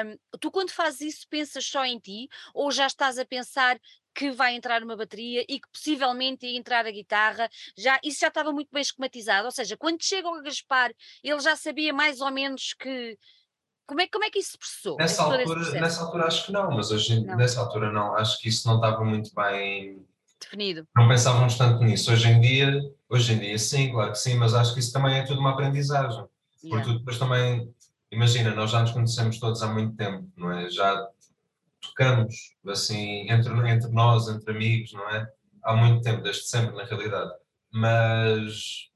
[0.05, 3.79] hum, tu quando fazes isso pensas só em ti, ou já estás a pensar
[4.13, 8.27] que vai entrar uma bateria e que possivelmente ia entrar a guitarra, já, isso já
[8.27, 10.91] estava muito bem esquematizado, ou seja, quando chega ao Gaspar,
[11.23, 13.17] ele já sabia mais ou menos que.
[13.85, 14.97] Como é, como é que isso se processou?
[14.97, 17.35] Nessa todo esse altura, nessa altura acho que não, mas hoje, Não.
[17.35, 18.15] nessa altura não.
[18.15, 20.05] Acho que isso não estava muito bem.
[20.39, 20.87] definido.
[20.95, 22.11] Não pensávamos tanto nisso.
[22.11, 25.17] Hoje em dia, hoje em dia sim, claro que sim, mas acho que isso também
[25.17, 26.23] é tudo uma aprendizagem.
[26.61, 26.85] Porque Yeah.
[26.93, 27.73] tu depois também,
[28.09, 30.69] imagina, nós já nos conhecemos todos há muito tempo, não é?
[30.69, 31.05] Já
[31.83, 32.35] tocamos,
[32.67, 35.27] assim, entre, entre nós, entre amigos, não é?
[35.63, 37.31] Há muito tempo, desde sempre, na realidade.
[37.71, 38.89] Mas,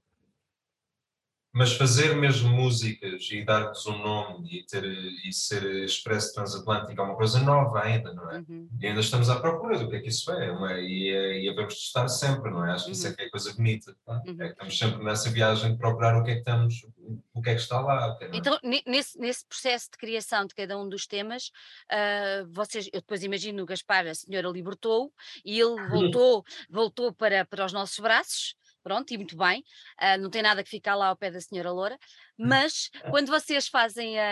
[1.58, 7.04] Mas fazer mesmo músicas e dar-lhes um nome e, ter, e ser expresso transatlântico é
[7.04, 8.38] uma coisa nova ainda, não é?
[8.48, 8.70] Uhum.
[8.80, 10.84] E ainda estamos à procura do que é que isso é, é?
[10.84, 12.74] E, é- e devemos testar sempre, não é?
[12.74, 13.98] Acho que isso é que é coisa bonita.
[14.06, 14.22] tá?
[14.28, 14.36] Uhum.
[14.39, 16.86] É que estamos sempre nessa viagem de procurar o que é que estamos,
[17.34, 18.15] o que é que está lá.
[18.17, 18.32] que é- é?
[18.36, 21.50] Então, ne- nesse, nesse processo de criação de cada um dos temas,
[21.89, 25.12] ah, vocês, eu depois imagino o Gaspar, a senhora libertou
[25.43, 28.56] e ele voltou, voltou para, para os nossos braços,
[28.88, 29.63] pronto, e muito bem,
[29.97, 31.97] ah, não tem nada que ficar lá ao pé da senhora Loura,
[32.38, 34.23] mas quando vocês fazem a,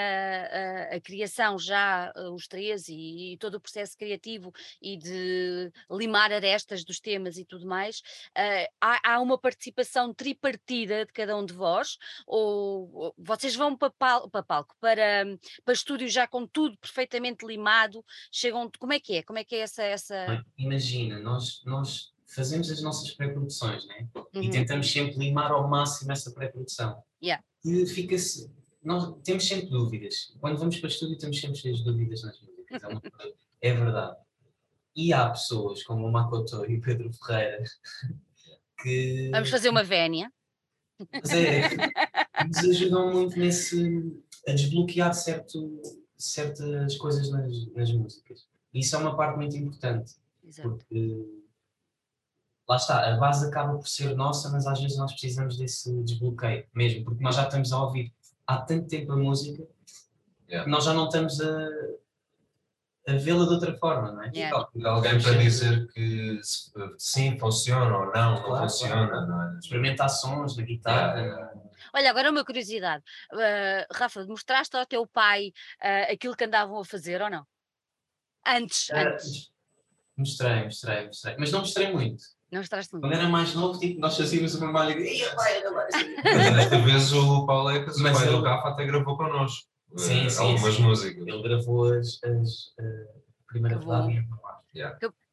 [0.92, 5.72] a- a criação já, ah, os três, e, e todo o processo criativo e de
[5.92, 8.02] limar arestas dos temas e tudo mais,
[8.36, 12.46] ah, há, há uma participação tripartida de cada um de vós, ou
[12.94, 15.26] ou vocês vão para, pal- para palco, para,
[15.66, 19.24] para estúdio já com tudo perfeitamente limado, chegam, como é que é?
[19.24, 19.84] Como é que é essa...
[19.84, 20.16] essa...
[20.58, 24.08] Imagina, nós, nós fazemos as nossas pré-produções, né?
[24.34, 24.50] E Uhum.
[24.50, 27.02] tentamos sempre limar ao máximo essa pré-produção.
[27.24, 27.44] Yeah.
[27.64, 28.52] E fica-se.
[28.84, 30.34] Nós temos sempre dúvidas.
[30.40, 32.84] Quando vamos para o estúdio, temos sempre cheias de dúvidas nas músicas.
[32.84, 33.02] É, uma
[33.62, 34.18] é verdade.
[34.96, 37.64] E há pessoas como o Makoto e o Pedro Ferreira
[38.82, 39.30] que.
[39.32, 40.32] Vamos fazer uma vénia.
[41.12, 41.70] Mas é,
[42.48, 44.22] nos ajudam muito nesse.
[44.48, 45.82] a desbloquear certo,
[46.18, 48.48] certas coisas nas, nas músicas.
[48.74, 50.14] E isso é uma parte muito importante.
[50.44, 50.70] Exato.
[50.70, 51.26] Porque
[52.68, 56.66] lá está, a base acaba por ser nossa, mas às vezes nós precisamos desse desbloqueio
[56.74, 58.14] mesmo, porque nós já estamos a ouvir
[58.48, 59.64] há tanto tempo a música
[60.48, 60.64] Yeah.
[60.64, 61.68] que nós já não estamos a,
[63.08, 64.30] a vê-la de outra forma, não é?
[64.36, 64.68] Yeah.
[64.86, 66.40] Alguém para dizer que
[67.00, 69.28] sim, funciona ou não, não Claro, funciona, claro.
[69.28, 69.58] não é?
[69.58, 71.20] Experimentar sons na guitarra.
[71.20, 71.52] Yeah,
[71.96, 73.04] Olha, agora uma curiosidade.
[73.34, 75.52] Ah, Rafa, mostraste ao teu pai
[75.82, 77.44] ah, aquilo que andavam a fazer ou não?
[78.46, 79.52] Antes, Ah, antes.
[80.16, 81.36] Mostrei, mostrei, mostrei.
[81.40, 82.24] Mas não mostrei muito.
[82.52, 83.02] Não muito.
[83.02, 85.22] Quando era mais novo, tipo, nós fazíamos uma malha e.
[86.24, 89.68] Mas desta vez o Paulo Ecas, o Mas pai do Rafa, até gravou connosco.
[89.98, 90.84] Sim, eh, sim, algumas sim.
[90.84, 91.28] músicas.
[91.28, 92.84] Ele gravou as, as a
[93.48, 94.26] primeira quarta.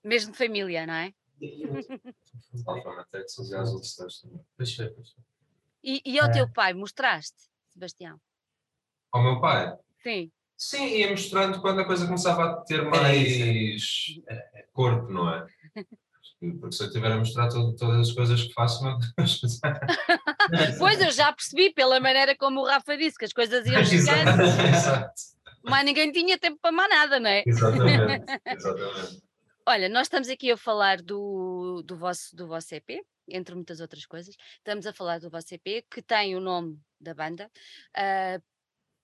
[0.05, 1.12] Mesmo de família, não é?
[1.40, 1.72] Que
[4.20, 4.40] também.
[4.57, 5.25] Pois foi, pois foi.
[5.83, 6.31] E, e ao É.
[6.33, 7.37] teu pai, mostraste,
[7.70, 8.20] Sebastião?
[9.11, 9.77] Ao meu pai?
[10.03, 10.31] Sim.
[10.57, 14.20] Sim, ia mostrando quando a coisa começava a ter Era mais
[14.72, 15.46] corpo, não é?
[16.61, 18.83] Porque se eu estiver a mostrar todo- todas as coisas que faço,
[19.17, 19.41] Deus.
[20.79, 24.43] Pois, eu já percebi pela maneira como o Rafa disse que as coisas iam Exato,
[24.43, 25.13] exato.
[25.63, 27.43] mas ninguém tinha tempo para mais nada, não é?
[27.47, 29.23] Exatamente, exatamente.
[29.67, 34.05] Olha, nós estamos aqui a falar do, do, vosso, do vosso EP, entre muitas outras
[34.05, 34.35] coisas.
[34.57, 37.49] Estamos a falar do vosso EP, que tem o nome da banda.
[37.97, 38.41] Ah,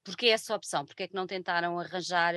[0.03, 0.85] porque é essa opção?
[0.85, 2.35] Porque é que não tentaram arranjar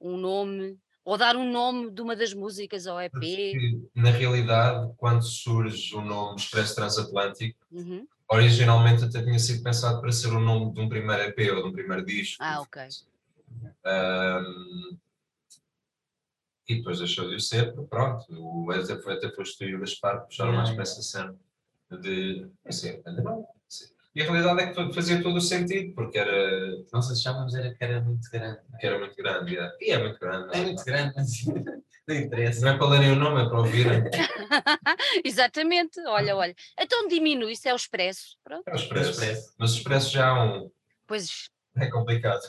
[0.00, 3.10] um nome, ou dar um nome de uma das músicas ao EP?
[3.12, 8.06] Porque, na realidade, quando surge o nome Expresso Transatlântico, Uhum.
[8.28, 11.68] originalmente até tinha sido pensado para ser o nome de um primeiro EP ou de
[11.68, 12.42] um primeiro disco.
[12.42, 12.82] Ah, ok.
[13.84, 14.98] Ahm,
[16.68, 18.24] e depois deixou de o ser, pronto.
[18.30, 21.36] O até foi, até foi o Gaspar puxaram mais para essa cena
[22.00, 22.48] de.
[22.64, 23.59] Assim, bem, sim.
[24.14, 26.32] E a realidade é que fa- fazia todo o sentido, porque era,
[26.92, 28.58] Nós achávamos era que era muito grande.
[28.80, 29.56] que era muito grande.
[29.56, 29.70] é.
[29.80, 30.56] E é muito grande.
[30.56, 31.30] É muito grande, mas
[32.08, 32.60] não interessa.
[32.66, 34.02] Não é para lerem o nome, é para ouvirem.
[35.24, 36.54] Exatamente, olha, olha.
[36.78, 38.36] Então diminui, isso é o expresso.
[38.42, 38.66] Pronto.
[38.66, 39.10] É o expresso.
[39.10, 39.54] Expresso.
[39.58, 40.70] Mas o expresso já é um.
[41.06, 42.40] Pois, É complicado.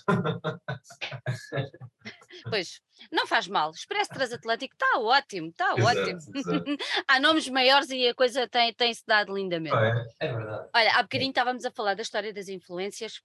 [2.49, 2.81] pois,
[3.11, 3.71] não faz mal.
[3.71, 6.19] Expresso Transatlântico está ótimo, está ótimo.
[6.35, 6.65] exato.
[7.07, 9.75] Há nomes maiores e a coisa tem- tem-se dado lindamente.
[9.75, 10.27] Ah, é?
[10.27, 10.69] É verdade.
[10.73, 13.21] Olha, há bocadinho estávamos a falar da história das influências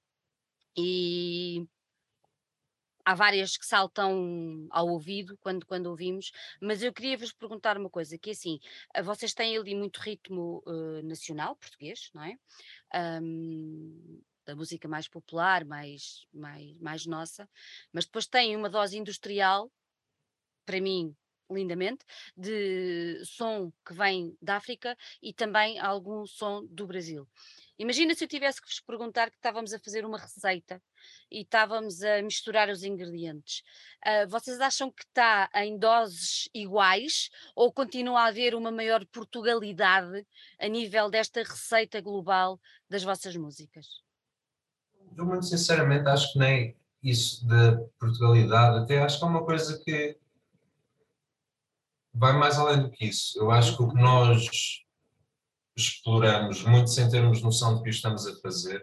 [0.77, 1.65] e
[3.05, 7.89] há várias que saltam ao ouvido quando, quando ouvimos, mas eu queria vos perguntar uma
[7.89, 8.59] coisa, que é assim,
[8.93, 12.37] ah, vocês têm ali muito ritmo eh, nacional, português, não é?
[12.93, 17.49] Ahm, da música mais popular, mais, mais, mais nossa,
[17.93, 19.71] mas depois têm uma dose industrial,
[20.65, 21.15] para mim,
[21.51, 22.05] lindamente,
[22.37, 27.29] de som que vem da África e também algum som do Brasil.
[27.79, 30.83] Imagina se eu tivesse que vos perguntar que estávamos a fazer uma receita
[31.31, 33.63] e estávamos a misturar os ingredientes.
[34.03, 40.27] Ah, vocês acham que está em doses iguais ou continua a haver uma maior Portugalidade
[40.59, 44.06] a nível desta receita global das vossas músicas?
[45.17, 49.83] Eu, muito sinceramente, acho que nem isso da Portugalidade, até acho que é uma coisa
[49.85, 50.19] que
[52.13, 53.39] vai mais além do que isso.
[53.39, 54.49] Eu acho que o que nós
[55.77, 58.83] exploramos, muito sem termos noção de que estamos a fazer,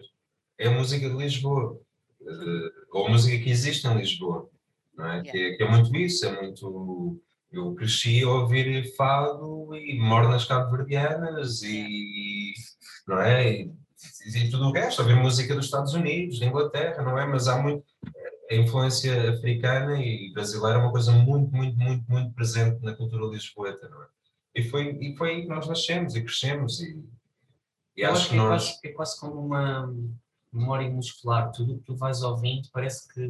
[0.58, 1.80] é a música de Lisboa,
[2.28, 4.50] Eh, ou a música que existe em Lisboa,
[4.96, 5.22] não é?
[5.22, 7.22] Que, é que é muito isso, é muito.
[7.52, 12.54] Eu cresci a ouvir fado e mornas cabo-verdianas e.
[13.08, 13.52] não é?
[13.52, 13.72] E
[14.26, 17.26] e tudo o resto, ouvir música dos Estados Unidos, da Inglaterra, não é?
[17.26, 17.84] Mas há muito.
[18.52, 23.26] A influência africana e brasileira é uma coisa muito, muito, muito, muito presente na cultura
[23.26, 24.08] lisboeta, não é?
[24.56, 27.04] E foi, e foi aí que nós nascemos e crescemos e,
[27.98, 28.66] e Eu acho que é, nós.
[28.66, 29.92] quase, é quase como uma
[30.52, 31.52] memória muscular.
[31.52, 33.22] Tudo o que tu vais ouvindo parece que.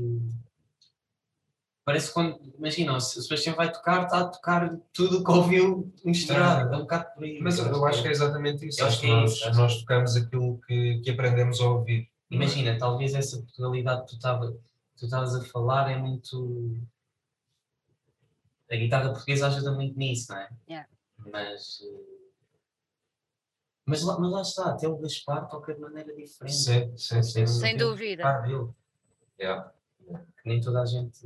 [1.85, 2.39] Parece quando.
[2.57, 6.73] Imagina, o Sebastião vai tocar, está a tocar tudo o que ouviu misturado.
[6.73, 7.39] É um bocado por aí.
[7.41, 8.81] Mas eu, eu acho que é exatamente isso.
[8.81, 12.09] Eu acho que é nós, isso, nós tocamos aquilo que, que aprendemos a ouvir.
[12.31, 14.51] Imagina, talvez essa Portugalidade que tu estava-
[14.97, 16.77] tu estavas a falar é muito.
[18.71, 20.49] A guitarra portuguesa ajuda muito nisso, não é?
[20.69, 20.89] Yeah.
[21.17, 21.81] Mas.
[21.83, 22.13] eh,
[23.85, 26.55] Mas lá, mas lá está, até o Gaspar toca de maneira diferente.
[26.55, 27.45] Sim, sim, sim.
[27.45, 28.23] Sem Tem o dúvida.
[28.23, 28.69] Gaspar dele,
[29.37, 29.71] Yeah.
[30.07, 31.19] que nem toda a gente.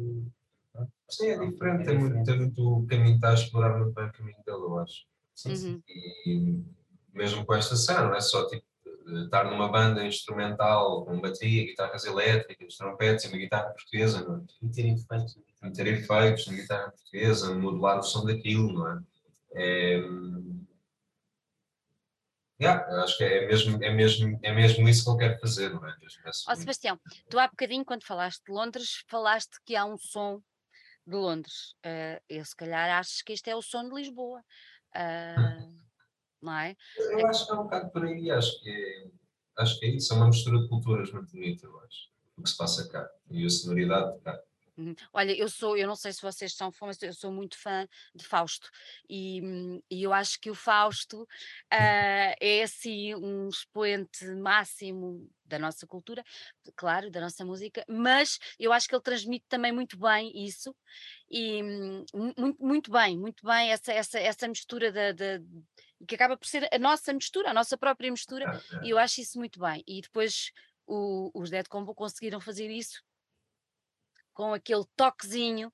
[1.09, 1.85] Sim, é diferente.
[1.85, 4.79] Tem muito, tem muito o caminho, está a explorar muito bem o caminho dele, eu
[4.79, 5.05] acho.
[5.33, 5.73] Sim, sim.
[5.73, 5.83] Uhum.
[6.25, 6.63] E
[7.13, 8.65] mesmo com esta cena, não é só tipo
[9.23, 14.41] estar numa banda instrumental com bateria, guitarras elétricas, trompetes e uma guitarra portuguesa, não é?
[14.61, 15.37] E terem efeitos.
[15.61, 19.01] meter efeitos na guitarra portuguesa, modular o som daquilo, não é?
[19.53, 19.97] é
[22.59, 25.69] yeah, eu acho que é mesmo, é, mesmo, é mesmo isso que ele quer fazer,
[25.69, 25.95] não é?
[25.99, 30.41] Mesmo Ó Sebastião, tu há bocadinho, quando falaste de Londres, falaste que há um som
[31.07, 31.73] de Londres.
[31.83, 34.43] Eh, eu, se calhar, acho que este é o som de Lisboa.
[34.93, 35.57] Ah,
[36.41, 36.75] não é?
[36.97, 39.07] Eu acho que é um bocado por aí, acho que é,
[39.57, 42.49] acho que é isso, é uma mistura de culturas muito bonita, eu acho, o que
[42.49, 44.39] se passa cá, e a sonoridade de cá.
[44.77, 44.93] Uhum.
[45.11, 47.87] Olha, eu sou, eu não sei se vocês são fã, mas eu sou muito fã
[48.13, 48.69] de Fausto
[49.09, 51.27] e, hum, e eu acho que o Fausto
[51.71, 56.23] ah, é assim um expoente máximo da nossa cultura,
[56.75, 60.75] claro, da nossa música, mas eu acho que ele transmite também muito bem isso
[61.29, 65.39] e hum, mu- muito, muito bem, muito bem essa, essa, essa mistura da, da-
[66.07, 68.61] que acaba por ser a nossa mistura, a nossa própria mistura, É, é.
[68.81, 69.83] e eu acho isso muito bem.
[69.87, 70.51] E depois
[70.85, 73.01] o- os Dead Combo conseguiram fazer isso
[74.37, 75.73] com aquele toquezinho.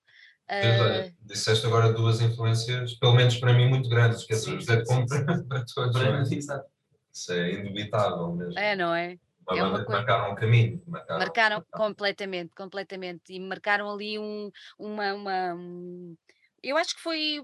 [0.49, 4.86] Olha, disseste agora duas influências, pelo menos para mim, muito grandes, que é Sim, dizer
[4.86, 6.02] sim, como sim, para, todos.
[6.02, 6.36] é?
[6.36, 6.69] Exato.
[7.13, 8.58] Isso é indubitável mesmo.
[8.58, 9.19] é, não é?
[9.49, 10.82] Uma é uma banda que coisa- marcaram um caminho.
[10.88, 13.34] Marcaram, Marcaram completamente, completamente.
[13.34, 14.49] E marcaram ali um,
[14.80, 15.54] uma, uma.
[15.56, 16.15] um-
[16.63, 17.43] Eu acho que foi.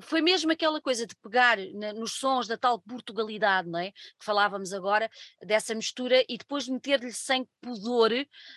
[0.00, 3.90] Foi mesmo aquela coisa de pegar na- nos sons da tal Portugalidade, não é?
[3.92, 5.10] Que falávamos agora,
[5.42, 8.10] dessa mistura, e depois meter-lhe sem pudor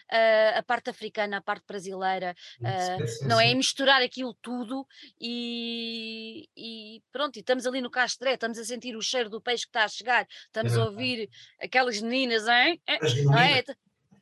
[0.09, 3.51] ah, a parte africana, a parte brasileira, Sim, sim, não é?
[3.51, 4.87] E misturar aquilo tudo
[5.19, 9.63] e, e pronto, e estamos ali no Castré, estamos a sentir o cheiro do peixe
[9.65, 10.83] que está a chegar, estamos a É.
[10.83, 11.29] ouvir
[11.61, 12.81] aquelas meninas, hein?
[12.87, 13.47] Eh, Mas não é?
[13.47, 13.75] genuínos.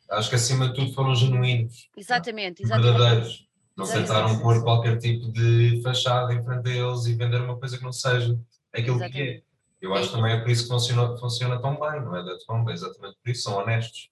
[0.10, 1.90] Acho que acima de tudo foram genuínos.
[1.96, 2.92] Exatamente, exatamente.
[2.98, 3.48] verdadeiros.
[3.76, 7.58] Não tentaram exato, pôr qualquer tipo de fachada em frente a eles e vender uma
[7.58, 8.40] coisa que não seja
[8.72, 9.44] aquilo que é.
[9.82, 12.24] Eu acho que também é por isso que funciona, funciona tão bem, não é?
[12.24, 14.10] Da Tomba, exatamente por isso, são honestos.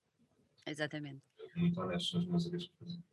[0.65, 1.21] Exatamente.
[1.55, 3.03] Muito honestos nas músicas que fazem.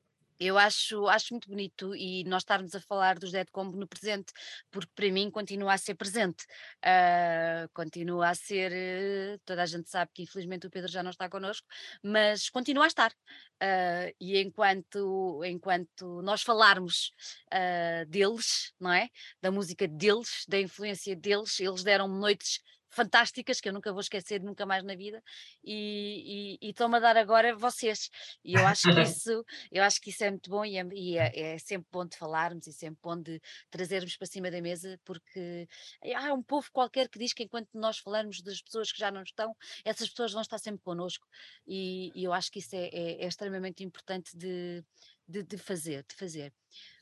[0.40, 4.32] Eu acho, acho muito bonito e nós estarmos a falar dos Dead Combo no presente,
[4.70, 6.44] porque para mim continua a ser presente.
[6.82, 8.72] Ah, continua a ser.
[8.72, 11.66] eh, Toda a gente sabe que infelizmente o Pedro já não está connosco,
[12.02, 13.12] mas continua a estar.
[13.60, 17.12] Ah, e enquanto, enquanto nós falarmos
[17.50, 19.08] ah, deles, não é?
[19.42, 22.60] Da música deles, da influência deles, eles deram-me noites
[22.98, 25.22] fantásticas que eu nunca vou esquecer nunca mais na vida
[25.62, 28.10] e, e, e estão-me a dar agora vocês
[28.44, 28.88] e eu acho que
[29.22, 32.04] isso eu acho que isso é muito bom e, é, e é- é sempre bom
[32.04, 35.68] de falarmos e sempre bom de trazermos para cima da mesa, porque
[36.16, 39.22] há um povo qualquer que diz que enquanto nós falarmos das pessoas que já não
[39.22, 41.26] estão, essas pessoas vão estar sempre connosco.
[41.66, 44.84] E, eu acho que isso é, é- é extremamente importante de,
[45.26, 46.52] de, de fazer, de fazer.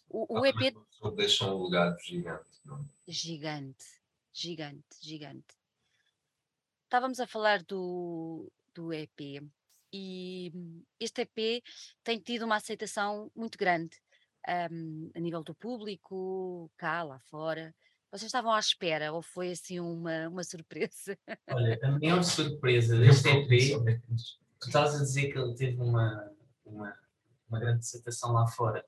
[0.08, 0.74] O, o EP
[1.16, 2.48] deixa um legado gigante.
[2.64, 2.80] Não?
[2.80, 2.84] é?
[3.12, 3.84] gigante,
[4.32, 5.55] gigante, gigante.
[6.86, 9.42] Estávamos a falar do, do EP
[9.92, 11.64] e hum, este EP
[12.04, 13.96] tem tido uma aceitação muito grande
[14.70, 17.74] hum, a nível do público, cá, lá fora.
[18.08, 21.18] Vocês estavam à espera ou foi assim uma, uma surpresa?
[21.50, 23.84] Olha, a maior surpresa deste EP,
[24.60, 26.32] tu estás a dizer que ele teve uma,
[26.64, 26.96] uma,
[27.48, 28.86] uma grande aceitação lá fora.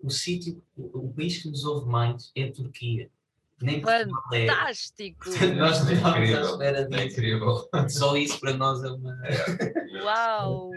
[0.00, 3.10] O sítio, o, o país que nos ouve mais é a Turquia.
[3.62, 4.46] Nem é.
[4.46, 5.28] Fantástico!
[5.56, 6.44] Nós não É estávamos à incrível.
[6.52, 7.04] espera É disso.
[7.20, 7.68] incrível.
[7.88, 9.16] Só isso para nós é uma.
[10.04, 10.70] Uau!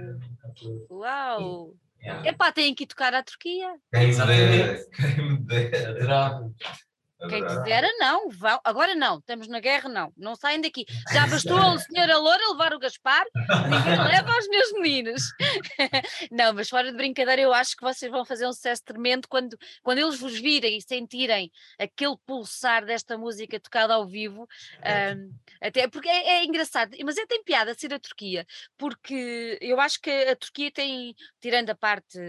[0.90, 1.74] Uau!
[2.02, 2.30] Yeah.
[2.30, 3.76] Epá, têm que ir tocar à Turquia.
[3.94, 6.42] Quem me dera, quem me dera.
[7.24, 7.30] Adorava.
[7.30, 8.60] Quem quiser, não, vão.
[8.64, 10.14] Agora não, estamos na guerra, não.
[10.18, 10.86] Não saem daqui.
[11.12, 13.26] Já bastou o senhor Aloura levar o Gaspar,
[13.70, 15.24] ninguém leva os meus meninos.
[16.32, 19.58] não, mas fora de brincadeira, eu acho que vocês vão fazer um sucesso tremendo quando,
[19.82, 24.48] quando eles vos virem e sentirem aquele pulsar desta música tocada ao vivo.
[24.84, 28.46] ahm, até porque é, é engraçado, mas é tem piada ser a Turquia,
[28.78, 32.20] porque eu acho que a Turquia tem, tirando a parte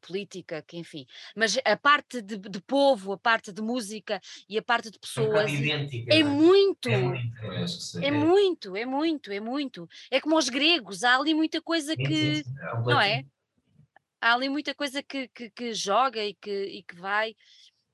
[0.00, 1.06] política, que enfim,
[1.36, 4.11] mas a parte de, de povo, a parte de música
[4.48, 6.14] e a parte de É pessoas idêntica.
[6.14, 6.88] é muito.
[6.88, 7.68] É muito.
[7.68, 8.04] Sim.
[8.04, 9.88] É muito, é muito, é muito.
[10.10, 12.42] É como os gregos, há ali muita coisa que.
[12.86, 13.24] Não é?
[14.20, 17.34] Há ali muita coisa que, que, que joga e que, e que vai.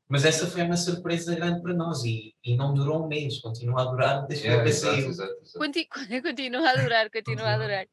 [0.09, 3.83] Mas essa foi uma surpresa grande para nós e, e não durou um mês, continua
[3.83, 5.11] a durar desde que É, eu exato, saiu.
[5.11, 5.59] exato, exato.
[5.59, 5.89] Conti-
[6.23, 7.87] Continua a adorar, continua a adorar.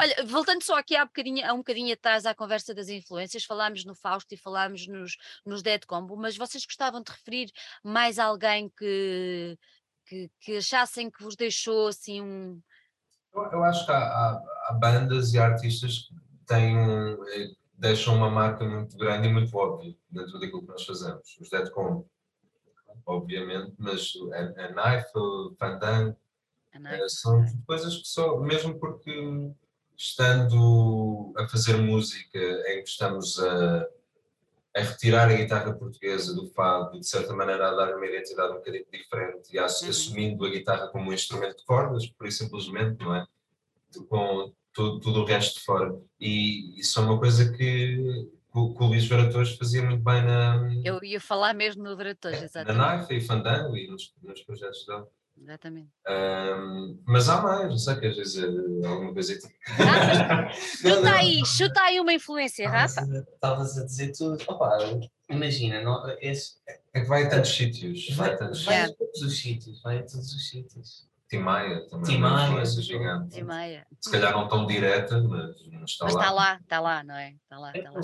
[0.00, 3.84] Olha, voltando só aqui há, bocadinho, há um bocadinho atrás à conversa das influências, falámos
[3.84, 7.50] no Fausto e falámos nos, nos Dead Combo, mas vocês gostavam de referir
[7.84, 9.58] mais alguém que,
[10.06, 12.60] que, que achassem que vos deixou assim um.
[13.34, 16.14] Eu, eu acho que há, há- há bandas e artistas que
[16.46, 17.48] têm um, eh,
[17.82, 21.36] deixam uma marca muito grande e muito óbvia dentro daquilo que nós fazemos.
[21.40, 22.08] Os Dead Combo,
[23.04, 26.16] obviamente, mas a, a Knife, o Fandango,
[26.72, 26.94] é?
[26.96, 29.50] eh, são coisas que só, mesmo porque
[29.96, 33.88] estando a fazer música em que estamos a,
[34.76, 38.52] a retirar a guitarra portuguesa do fado e de certa maneira a dar uma identidade
[38.52, 39.66] um bocadinho diferente e a- Uhum.
[39.66, 43.26] assumindo a guitarra como um instrumento de cordas, por isso simplesmente, não é?
[44.08, 45.94] Com tudo, tudo o resto de fora.
[46.20, 50.22] E isso é uma coisa que, que o que o Luís Veratores fazia muito bem
[50.22, 53.06] na, Eu ia falar mesmo no Veratores, na exatamente.
[53.06, 55.04] Knife e Fandango e nos, nos projetos dele.
[55.40, 55.88] exatamente.
[56.06, 58.48] Ahm, mas há mais, não sei, queres dizer
[58.86, 59.46] alguma coisa aqui?
[59.78, 63.02] Ah, Chuta aí, chuta aí uma influência, Rafa.
[63.34, 64.42] Estavas a dizer tudo.
[64.48, 64.78] Opa,
[65.30, 66.56] imagina, não, esse,
[66.94, 68.08] É que vai a tantos sítios.
[68.10, 68.82] Vai vai, a tantos vai É.
[68.84, 71.08] a todos os sítios, vai a todos os sítios.
[71.32, 72.04] Timaya também.
[72.04, 72.82] Tim é uma Maia, influência sim.
[72.82, 73.34] gigante.
[73.36, 73.86] De Maia.
[74.00, 76.20] Se calhar não tão direta, mas, mas está Mas lá.
[76.20, 77.30] está lá, está lá, não é?
[77.30, 78.00] Está lá, É está lá.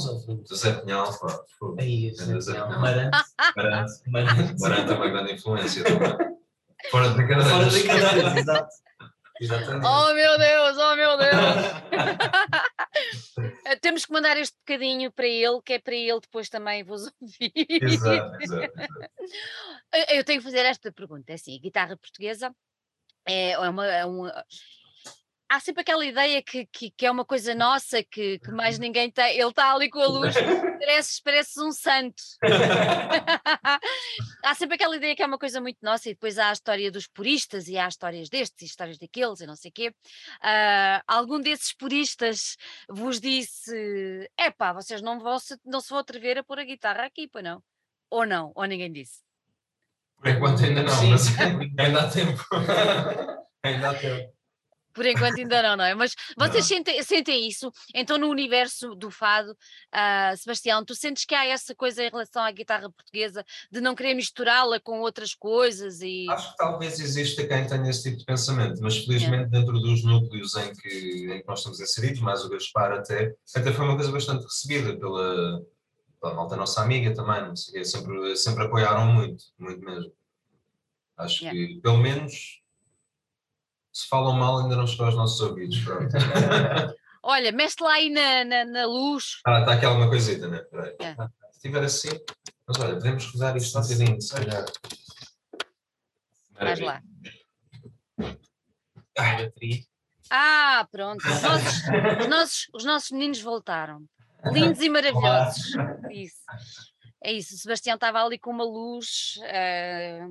[0.49, 1.41] José Pinhal, pá.
[1.79, 2.81] Aí, Pinhal.
[2.81, 3.19] Marante,
[4.59, 4.93] Marante.
[4.93, 6.37] É uma grande influência também.
[6.91, 7.51] Fora de brincadeiras.
[7.53, 8.69] Fora de brincadeiras, exato.
[9.41, 9.87] Exatamente.
[9.87, 11.79] Oh meu Deus, oh meu Deus!
[13.65, 17.03] Eh, Temos que mandar este bocadinho para ele, que é para ele depois também vos
[17.21, 17.53] ouvir.
[17.83, 18.63] Exato, exato.
[18.65, 18.73] exato.
[19.95, 22.51] Eu- Eu tenho que fazer esta pergunta, é assim, guitarra portuguesa
[23.27, 23.87] é é uma...
[23.87, 24.45] é uma-
[25.51, 29.11] Há sempre aquela ideia que, que, que é uma coisa nossa, que, que mais ninguém
[29.11, 29.39] tem.
[29.39, 30.35] Ele está ali com a luz,
[30.79, 32.23] pareces, pareces um santo.
[34.45, 36.91] há sempre aquela ideia que é uma coisa muito nossa, e depois há a história
[36.91, 39.95] dos puristas, e há histórias destes, e histórias daqueles, e não sei o quê.
[40.43, 46.37] Ah, algum desses puristas vos disse: epá, vocês não, vão se, não se vão atrever
[46.37, 47.65] a pôr a guitarra aqui, pois não?
[48.11, 48.53] Ou não?
[48.55, 49.27] Ou ninguém disse?
[50.19, 51.11] Por enquanto ainda não, Sim.
[51.11, 51.29] mas
[51.79, 52.45] ainda há tempo.
[53.63, 54.39] ainda há tempo.
[54.99, 55.95] Por enquanto ainda não, não é?
[55.95, 57.71] Mas vocês sentem, sentem isso?
[57.95, 59.57] Então, no universo do fado,
[59.93, 63.95] ah, Sebastião, tu sentes que há essa coisa em relação à guitarra portuguesa de não
[63.95, 66.27] querer misturá-la com outras coisas e.
[66.29, 70.57] Acho que talvez exista quem tenha esse tipo de pensamento, mas felizmente dentro dos núcleos
[70.57, 74.11] em que, em que nós estamos inseridos, mais o Gaspar até, até foi uma coisa
[74.11, 75.61] bastante recebida pela,
[76.21, 80.13] pela malta nossa amiga também, não sei sempre, sempre apoiaram muito, muito mesmo.
[81.17, 81.59] Acho Yeah.
[81.59, 82.63] que pelo menos
[83.93, 85.79] se falam mal ainda não chegou aos nossos ouvidos.
[85.81, 86.13] Pronto.
[87.23, 89.41] Olha, mexe lá aí na, na, na luz.
[89.45, 90.59] Ah, está aqui alguma coisita, né?
[90.71, 90.95] Peraí.
[91.01, 91.15] É.
[91.15, 92.09] Se estiver assim,
[92.67, 94.65] mas olha, podemos rodar isto um bocadinho, se calhar.
[96.53, 97.03] Vais lá.
[99.19, 99.83] A bateria.
[100.31, 101.27] Ah, pronto.
[101.27, 101.83] Os nossos,
[102.21, 104.05] os nossos, os nossos meninos voltaram.
[104.53, 105.75] Lindos e maravilhosos.
[106.11, 106.43] Isso.
[107.21, 107.53] É isso.
[107.57, 109.41] O Sebastião estava ali com uma luz.
[109.53, 110.29] ah,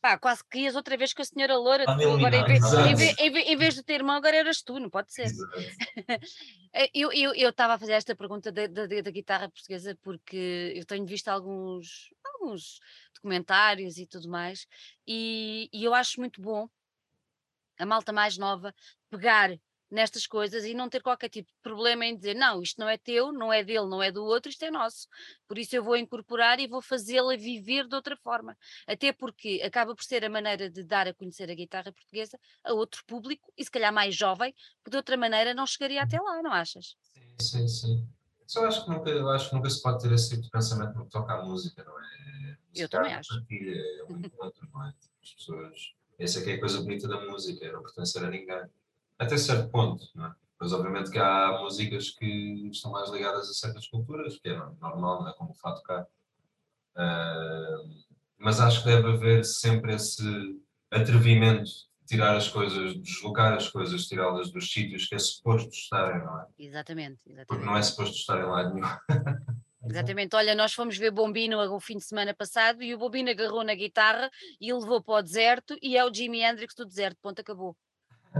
[0.00, 1.82] pá, quase que ias outra vez com a senhora Loura.
[1.82, 4.62] Estava agora, em, vez, em, vez, em vez- em vez de ter irmão, agora eras
[4.62, 5.26] tu, não pode ser.
[6.94, 10.86] Eu eu- eu estava a fazer esta pergunta da, da- da guitarra portuguesa porque eu
[10.86, 12.80] tenho visto alguns, alguns
[13.14, 14.66] documentários e tudo mais,
[15.06, 16.66] e, e eu acho muito bom
[17.78, 18.74] a malta mais nova
[19.10, 19.50] pegar
[19.90, 22.98] nestas coisas e não ter qualquer tipo de problema em dizer não, isto não é
[22.98, 25.08] teu, não é dele, não é do outro, isto é nosso.
[25.46, 28.56] Por isso eu vou incorporar e vou fazê-la viver de outra forma.
[28.86, 32.72] Até porque acaba por ser a maneira de dar a conhecer a guitarra portuguesa a
[32.72, 36.42] outro público e se calhar mais jovem, que de outra maneira não chegaria até lá,
[36.42, 36.96] não achas?
[37.40, 38.08] Sim, sim.
[38.46, 40.94] Só acho que nunca, eu acho que nunca se pode ter esse tipo de pensamento
[40.94, 42.56] no que toca à música, não é?
[42.74, 43.34] Eu também acho.
[43.34, 44.94] partilha, é um encontro, não é?
[45.22, 45.94] As pessoas.
[46.18, 48.62] Essa é que é a coisa bonita da música, é não pertencer a ninguém.
[49.18, 50.34] Até certo ponto, não é?
[50.58, 55.22] Mas obviamente que há músicas que estão mais ligadas a certas culturas, que é normal,
[55.22, 55.32] não é?
[55.34, 56.06] Como o fato cá.
[56.96, 57.76] Ah,
[58.38, 60.22] mas acho que deve haver sempre esse
[60.90, 66.24] atrevimento de tirar as coisas, deslocar as coisas, tirá-las dos sítios que é suposto estarem,
[66.24, 66.46] não é?
[66.58, 67.66] Exatamente, Porque exatamente.
[67.66, 68.86] não é suposto estarem lá nenhum.
[69.88, 73.62] Exatamente, olha, nós fomos ver Bombino o fim de semana passado e o Bombino agarrou
[73.62, 74.28] na guitarra
[74.60, 77.76] e levou para o deserto e é o Jimi Hendrix do deserto, ponto, acabou.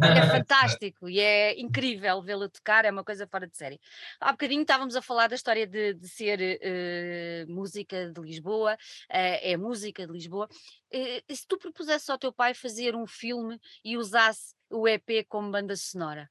[0.03, 3.81] E é fantástico e é incrível vê-lo tocar, é uma coisa fora de série.
[4.21, 8.77] Há bocadinho estávamos a falar da história de, de ser eh, música de Lisboa,
[9.09, 10.49] eh, é música de Lisboa.
[10.91, 15.51] E se tu propusesse ao teu pai fazer um filme e usasse o EP como
[15.51, 16.31] banda sonora?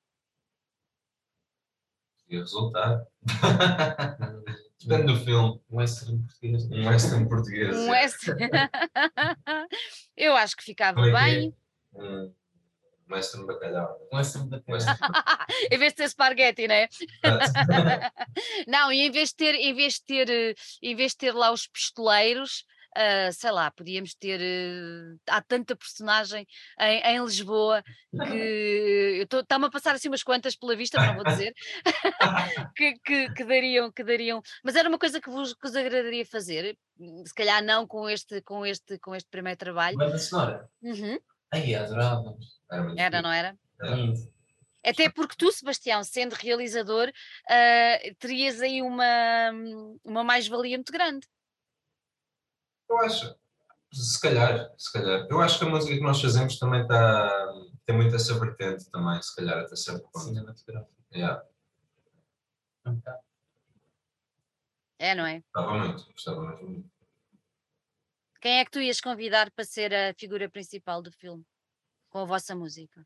[2.28, 3.06] Ia resultar.
[4.86, 5.60] Depende do filme.
[5.70, 6.66] Um western português.
[6.72, 7.76] Um western português.
[7.76, 7.92] Um é.
[7.92, 8.40] western.
[10.16, 11.40] Eu acho que ficava Como é que é?
[11.40, 11.56] bem.
[13.10, 14.00] Um western bacalhau.
[14.12, 14.50] Da Um western
[15.72, 16.88] em vez de ter esparguete, né?
[17.24, 18.12] bacalhau.
[18.68, 21.34] Não, e em vez de ter, em vez de ter, eh, em vez de ter
[21.34, 24.40] lá os pistoleiros, ah, sei lá, podíamos ter.
[24.42, 26.48] eh, há tanta personagem
[26.80, 27.84] em, em Lisboa
[28.28, 31.54] que está-me a passar assim umas quantas pela vista, mas não vou dizer,
[32.76, 34.42] que, que, que dariam, que dariam.
[34.64, 36.78] Mas era uma coisa que vos, que vos agradaria fazer,
[37.26, 39.98] se calhar não com este, com este, com este primeiro trabalho.
[39.98, 40.70] Banda sonora.
[40.82, 41.20] Uhum,
[41.54, 42.60] Ai, adorávamos.
[42.72, 43.24] Era muito Era, fixe.
[43.24, 43.58] não era?
[43.82, 43.96] Era.
[43.96, 44.36] Muito.
[44.86, 47.12] Até porque tu, Sebastião, sendo realizador,
[47.50, 49.52] ah, terias aí uma,
[50.04, 51.28] uma mais-valia muito grande.
[52.90, 53.36] Eu acho.
[53.92, 55.26] Se calhar, se calhar.
[55.30, 57.54] Eu acho que a música que nós fazemos também está.
[57.86, 60.20] tem muito essa vertente também, se calhar, até certo ponto.
[60.20, 60.94] Cinematográfico.
[61.14, 61.44] Yeah,
[62.86, 63.20] Um bocado.
[65.00, 65.42] É, não é?
[65.54, 66.90] Gostava muito, gostava muito.
[68.46, 71.44] Quem é que tu ias convidar para ser a figura principal do filme?
[72.12, 73.04] Com a vossa música?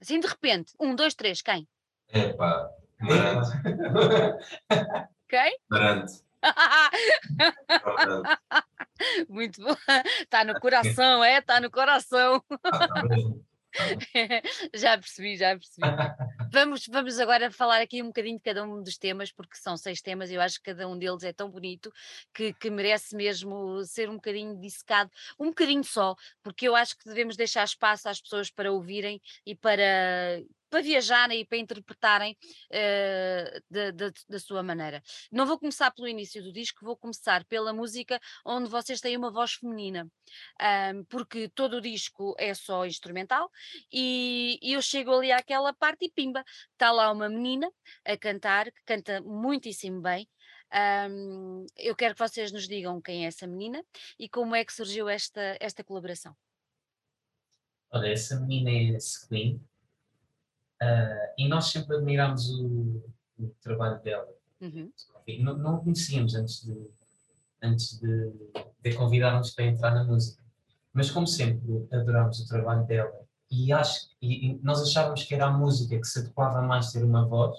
[0.00, 1.68] Assim de repente, um, dois, três, quem?
[2.08, 3.50] Epá, Marante.
[5.28, 5.58] Quem?
[5.68, 6.14] Marante.
[9.28, 9.76] Muito bom.
[10.18, 11.36] Está no coração, é?
[11.36, 12.42] Está no coração.
[12.64, 13.44] Ah, tá mesmo.
[14.74, 15.86] já percebi, já percebi.
[16.52, 20.00] Vamos, vamos agora falar aqui um bocadinho de cada um dos temas, porque são seis
[20.00, 21.92] temas e eu acho que cada um deles é tão bonito
[22.32, 27.04] que, que merece mesmo ser um bocadinho dissecado, um bocadinho só, porque eu acho que
[27.04, 32.36] devemos deixar espaço às pessoas para ouvirem e para, para viajarem e para interpretarem
[32.70, 35.02] eh, da, sua maneira.
[35.30, 39.30] Não vou começar pelo início do disco, vou começar pela música onde vocês têm uma
[39.30, 40.08] voz feminina,
[40.60, 43.50] Ahm, porque todo o disco é só instrumental
[43.92, 47.70] e, e eu chego ali àquela parte e pimba, está lá uma menina
[48.04, 50.28] a cantar, que canta muitíssimo bem.
[50.72, 53.82] Ahm, eu quero que vocês nos digam quem é essa menina
[54.18, 56.36] e como é que surgiu esta, esta colaboração.
[57.90, 59.60] Olha, essa menina é Sequin.
[60.80, 63.02] Ah, e nós sempre admirámos o,
[63.38, 64.28] o trabalho dela.
[64.60, 64.90] Uhum.
[65.40, 66.90] Não, não a conhecíamos antes de,
[67.62, 68.32] antes de,
[68.82, 70.42] de convidarmos para entrar na música.
[70.92, 75.46] Mas como sempre adorámos o trabalho dela e, acho, e, e nós achávamos que era
[75.46, 77.56] a música que se adequava mais ter uma voz,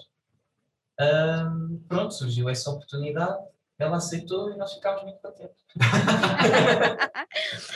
[0.98, 3.38] ahm, pronto, surgiu essa oportunidade,
[3.78, 5.64] ela aceitou e nós ficámos muito contentes.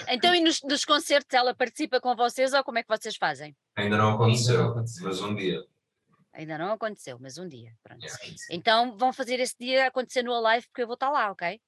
[0.09, 3.57] Então, e nos, nos concertos ela participa com vocês ou como é que vocês fazem?
[3.77, 5.05] Ainda não aconteceu, Ainda não aconteceu.
[5.09, 5.65] mas um dia.
[6.33, 7.73] Ainda não aconteceu, mas um dia.
[7.83, 8.03] Pronto.
[8.03, 8.25] Yeah.
[8.51, 11.61] Então vão fazer esse dia acontecer no Alive porque eu vou estar lá, ok?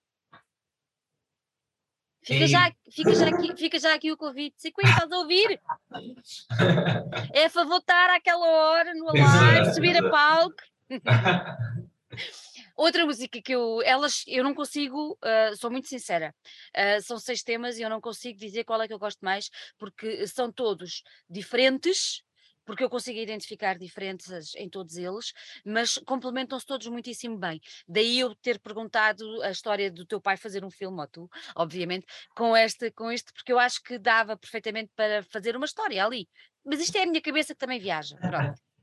[2.23, 4.57] Fica já, fica, já aqui, fica já aqui o convite.
[4.59, 5.61] Se estás a ouvir?
[7.35, 10.63] É a favor de estar àquela hora no Alive, Exato, subir a palco.
[12.77, 16.35] Outra música que eu, elas, eu não consigo, ah, sou muito sincera,
[16.75, 19.49] ah, são seis temas e eu não consigo dizer qual é que eu gosto mais,
[19.79, 22.23] porque são todos diferentes,
[22.65, 25.33] porque eu consigo identificar diferenças em todos eles,
[25.65, 27.61] mas complementam-se todos muitíssimo bem.
[27.87, 32.07] Daí eu ter perguntado a história do teu pai fazer um filme, ou tu, obviamente,
[32.35, 36.29] com este, com este, porque eu acho que dava perfeitamente para fazer uma história ali.
[36.65, 38.74] Mas isto é a minha cabeça que também viaja, pronto.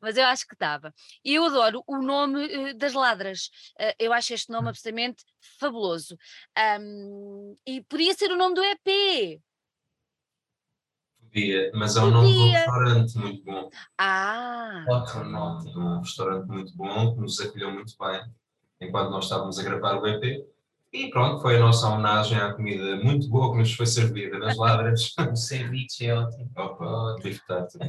[0.00, 0.92] Mas eu acho que dava.
[1.24, 3.50] E eu adoro o nome eh, das ladras.
[3.78, 5.24] Eh, eu acho este nome absolutamente
[5.58, 6.16] fabuloso.
[6.56, 9.40] Ahm, e podia ser o nome do EP.
[11.20, 13.70] Podia, mas é um nome de um restaurante muito bom.
[13.98, 18.22] Ah, É um Ótimo, nome de um restaurante muito bom que nos acolheu muito bem
[18.80, 20.46] enquanto nós estávamos a gravar o EP.
[20.90, 24.56] E pronto, foi a nossa homenagem à comida muito boa que nos foi servida nas
[24.56, 25.14] ladras.
[25.30, 26.50] O ceviche é ótimo.
[26.56, 27.88] Opa, bife tartar.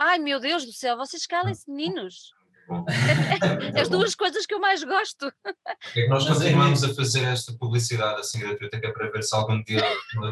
[0.00, 2.32] Ai meu Deus do céu, vocês calem-se, meninos.
[3.80, 5.32] As duas coisas que eu mais gosto.
[5.44, 9.34] É que nós continuamos a fazer esta publicidade assim gratuita que é para ver se
[9.34, 9.82] algum dia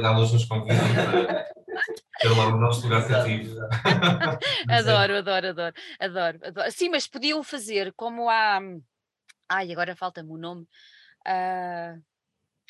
[0.02, 1.44] elas nos convidam para
[2.20, 3.28] ter lá o nosso lugar exato.
[4.68, 6.70] Mas é- Adoro, adoro, adoro, adoro, adoro.
[6.72, 8.60] Sim, mas podiam fazer como há.
[9.48, 10.64] Ai, agora falta-me o nome.
[11.26, 11.96] Ah,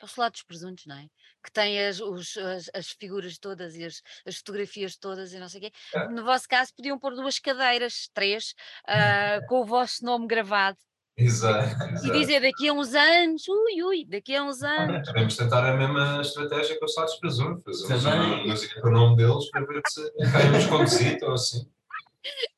[0.01, 1.07] É o salado dos presuntos, não é?
[1.49, 5.49] Que tem as, os, as, as figuras todas e as, as, fotografias todas e não
[5.49, 5.73] sei o quê.
[6.11, 8.55] No vosso caso, podiam pôr duas cadeiras, três,
[8.87, 10.77] ah, com o vosso nome gravado
[11.17, 11.65] Exato.
[11.85, 12.13] e exato.
[12.13, 15.09] dizer daqui a uns anos, ui, ui, daqui a uns anos.
[15.09, 18.21] Podemos tentar a mesma estratégia com salados de presunto, fazemos Também.
[18.35, 21.67] uma música com o nome deles para ver se caímos conduzito ou assim.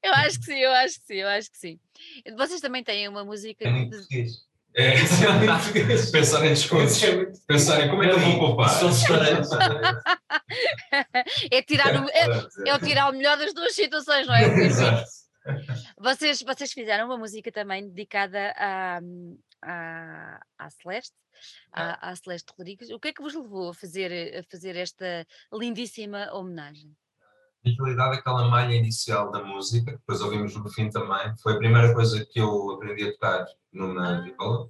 [0.03, 1.81] Eu acho que sim, eu acho que sim, eu acho que sim.
[2.37, 4.50] Vocês também têm uma música É de- português.
[4.77, 6.11] É, Isso é muito português.
[6.11, 8.71] pensar em descontos, é muito- pensar em como é que eu vou poupar.
[11.51, 12.27] É tirar o, é,
[12.67, 14.45] é o tirar o melhor das duas situações, não é?
[14.67, 15.05] Exato.
[15.99, 19.01] Vocês, vocês fizeram uma música também dedicada à,
[19.63, 21.15] à, à Celeste,
[21.73, 22.91] à, à Celeste Rodrigues.
[22.91, 26.93] O que é que vos levou a fazer, a fazer esta lindíssima homenagem?
[27.65, 31.59] Na realidade, aquela malha inicial da música, que depois ouvimos no fim também, foi a
[31.59, 34.21] primeira coisa que eu aprendi a tocar numa Ah.
[34.23, 34.69] viola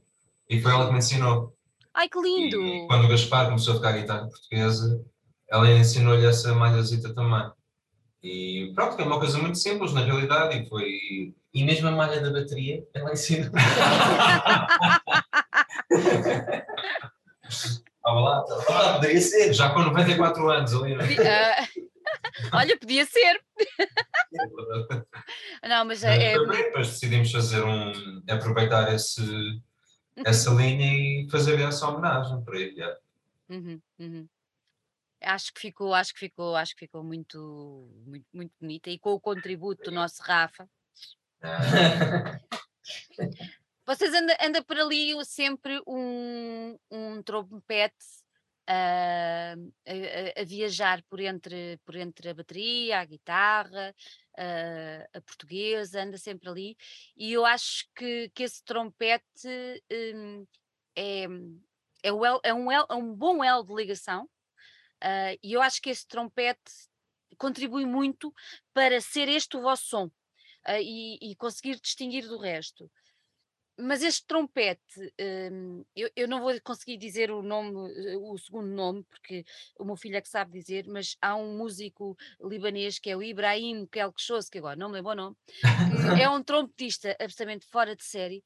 [0.48, 1.54] e foi ela que me ensinou.
[1.94, 2.60] Ai, que lindo!
[2.62, 5.04] E quando o Gaspar começou a tocar guitarra portuguesa,
[5.48, 7.50] ela ensinou-lhe essa malhazita também.
[8.22, 11.32] E pronto, que é uma coisa muito simples na realidade e foi.
[11.54, 13.50] E mesmo a malha da bateria, ela ensina.
[17.48, 18.94] Estava lá, estava lá.
[18.94, 19.52] poderia ser.
[19.52, 20.94] Já com 94 anos ali.
[20.94, 21.68] não é?
[22.52, 23.42] Olha, podia ser.
[25.66, 28.22] Não, mas é, é Também, depois decidimos fazer um.
[28.28, 29.22] aproveitar esse,
[30.24, 32.76] essa linha e fazer essa homenagem para ele.
[32.76, 32.98] yeah.
[33.48, 34.28] Uhum, uhum.
[35.22, 39.12] Acho que ficou, acho que ficou, acho que ficou muito, muito, muito bonita e com
[39.12, 40.66] o contributo do nosso Rafa.
[43.86, 48.19] Vocês andam anda por ali sempre um, um trompete
[48.72, 49.54] a,
[50.36, 53.94] a- a viajar por entre, por entre a bateria, a guitarra,
[54.38, 56.76] ah, a portuguesa, anda sempre ali.
[57.16, 59.48] E eu acho que, que esse trompete
[60.14, 60.46] hum,
[60.96, 61.26] é,
[62.02, 64.28] é, o é um, é um bom elo de ligação.
[65.02, 66.72] ah, e eu acho que esse trompete
[67.38, 68.32] contribui muito
[68.74, 70.10] para ser este o vosso som
[70.64, 72.90] ah, e, e conseguir distinguir do resto.
[73.82, 75.12] Mas este trompete,
[75.52, 77.72] hum, eu, eu não vou conseguir dizer o nome,
[78.18, 79.44] o segundo nome, porque
[79.78, 83.22] o meu filho é que sabe dizer, mas há um músico libanês que é o
[83.22, 85.36] Ibrahim Kelkshos, que agora não me lembro o nome,
[86.20, 88.42] é um trompetista absolutamente fora de série.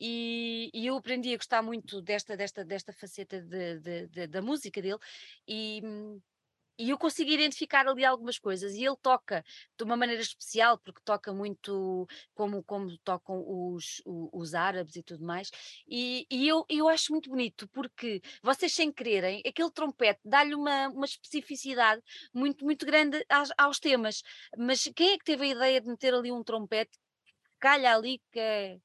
[0.00, 4.42] E, e eu aprendi a gostar muito desta, desta, desta faceta de- de- de- da
[4.42, 4.98] música dele
[5.46, 6.20] e, hum,
[6.78, 9.44] e eu consigo identificar ali algumas coisas e ele toca
[9.76, 15.24] de uma maneira especial porque toca muito como, como tocam os, os árabes e tudo
[15.24, 15.50] mais
[15.86, 20.88] e, e eu, eu acho muito bonito porque vocês sem quererem, aquele trompete dá-lhe uma,
[20.88, 22.02] uma especificidade
[22.32, 24.22] muito, muito grande aos, aos temas,
[24.56, 28.20] mas quem é que teve a ideia de meter ali um trompete que calha ali
[28.32, 28.78] que é...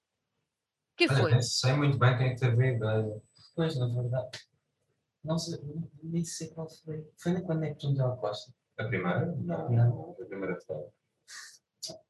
[0.95, 1.41] Quem foi?
[1.41, 3.21] Sei muito bem quem é que teve a ideia.
[3.55, 4.48] Pois, na verdade.
[5.23, 5.59] Não sei,
[6.01, 7.05] nem sei qual foi.
[7.17, 8.53] Foi na quando é que tu me deu a costa?
[8.77, 9.25] A primeira?
[9.37, 10.15] Não, Não.
[10.19, 10.89] A primeira rodada.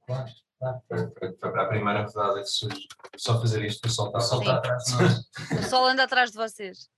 [0.05, 0.81] Claro, claro.
[0.87, 2.87] Foi, foi, foi para a primeira rodada que surge.
[3.17, 4.57] Só fazer isto, o sol está a soltar.
[4.57, 5.65] está atrás de nós.
[5.65, 6.89] O sol anda atrás de vocês.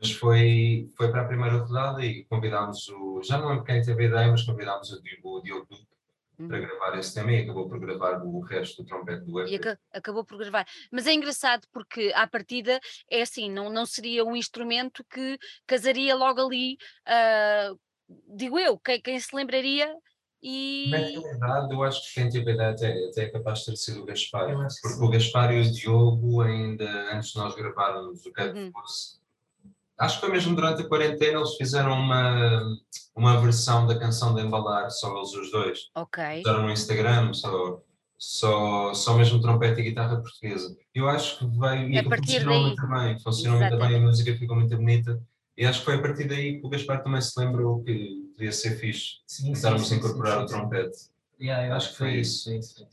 [0.00, 3.22] Mas foi, foi para a primeira rodada e convidámos o.
[3.22, 5.93] Já não lembro quem teve a ideia, mas convidámos o Diogo, o Diogo Duque
[6.36, 6.66] para Uhum.
[6.66, 9.68] gravar esse tema e acabou por gravar o resto do trompete do E EP.
[9.68, 10.66] aca- acabou por gravar.
[10.90, 12.80] Mas é engraçado porque, à partida,
[13.10, 16.76] é assim, não, não seria um instrumento que casaria logo ali,
[17.06, 17.72] ah,
[18.36, 19.94] digo eu, quem, quem se lembraria
[20.42, 20.90] e.
[20.90, 23.76] Na realidade, eu acho que quem teve a ideia até, até é capaz de ter
[23.76, 25.04] sido o Gaspar, porque sim.
[25.04, 28.70] o Gaspar e o Diogo, ainda antes de nós gravarmos o que Uhum.
[28.72, 29.18] fosse,
[29.98, 32.62] acho que foi mesmo durante a quarentena, eles fizeram uma,
[33.14, 35.78] uma versão da canção de Embalar, só eles os dois.
[35.94, 36.24] Ok.
[36.38, 37.80] Fizeram no Instagram, só,
[38.18, 40.76] só, só mesmo trompete e guitarra portuguesa.
[40.94, 42.66] Eu acho que veio e A partir funcionou daí.
[42.66, 44.06] muito bem, funcionou muito bem, a Exatamente.
[44.06, 45.22] música ficou muito bonita.
[45.56, 48.50] E acho que foi a partir daí que o Gaspar também se lembrou que podia
[48.50, 50.98] ser fixe Sim, começarmos a incorporar sim, o trompete.
[51.40, 52.52] Yeah, eu Acho que foi isso.
[52.52, 52.86] Isso.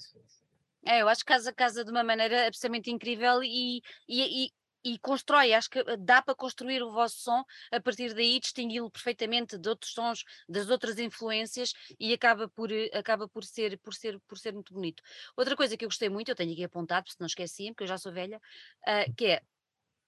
[0.85, 4.51] É, eu acho que casa, casa de uma maneira absolutamente incrível e, e, e,
[4.83, 9.57] e constrói, acho que dá para construir o vosso som a partir daí, distingui-lo perfeitamente
[9.57, 14.19] de outros sons, das outras influências e acaba por, eh, acaba por, ser, por, ser,
[14.27, 15.03] por ser muito bonito.
[15.37, 17.87] Outra coisa que eu gostei muito, eu tenho aqui apontado, se não esqueci, porque eu
[17.87, 18.39] já sou velha,
[18.85, 19.41] ah, que é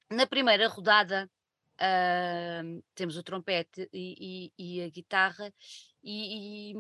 [0.10, 1.30] na primeira rodada
[1.80, 2.62] ah,
[2.96, 5.54] temos o trompete e, e- e a guitarra,
[6.04, 6.76] e, e-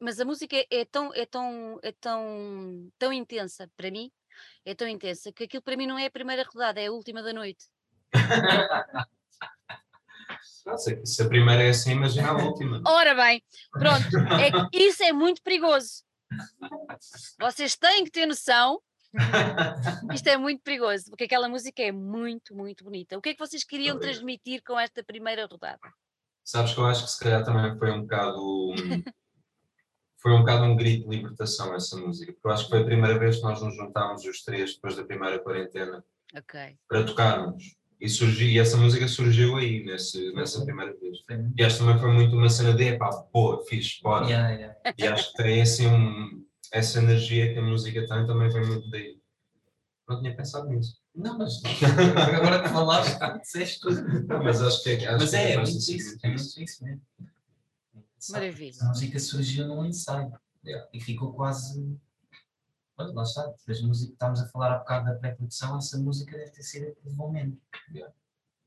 [0.00, 4.12] mas a música é tão, é tão, é tão, tão intensa para mim,
[4.64, 7.22] é tão intensa que aquilo para mim não é a primeira rodada, é a última
[7.22, 7.66] da noite.
[10.64, 12.82] Não sei, se a primeira é assim, imagina a última.
[12.84, 16.02] Ora bem, pronto, é que isso é muito perigoso.
[17.38, 18.82] Vocês têm que ter noção
[20.12, 23.16] Isto é muito perigoso, porque aquela música é muito, muito bonita.
[23.16, 25.80] O que é que vocês queriam transmitir com esta primeira rodada?
[26.44, 28.74] Sabes que eu acho que se calhar também foi um bocado.
[30.26, 32.84] Foi um bocado um grito de libertação essa música, porque eu acho que foi a
[32.84, 36.02] primeira vez que nós nos juntámos os três depois da primeira quarentena
[36.36, 36.76] Ok.
[36.88, 37.76] para tocarmos.
[38.00, 41.18] E, surgiu, e essa música surgiu aí, nesse, nessa primeira vez.
[41.24, 44.26] Foi- E acho que também foi muito uma cena de epá, boa, fixe, bora.
[44.26, 44.74] Yeah, yeah.
[44.98, 48.90] E acho que tem assim um, essa energia que a música tem também vem muito
[48.90, 49.16] daí.
[50.08, 50.98] Não tinha pensado nisso.
[51.14, 51.52] Não, mas
[52.34, 54.26] agora que falaste, disseste tudo.
[54.26, 55.06] Não, mas acho que é.
[55.06, 57.02] Acho Mas que é, é faz muito sentido isso, é muito isso mesmo.
[58.32, 58.72] Maravilha.
[58.82, 60.32] A música surgiu num ensaio
[60.92, 61.98] e ficou quase.
[62.98, 66.50] Olha, lá está, as músicas estávamos a falar há bocado da pré-produção, essa música deve
[66.50, 67.60] ter sido aquele momento.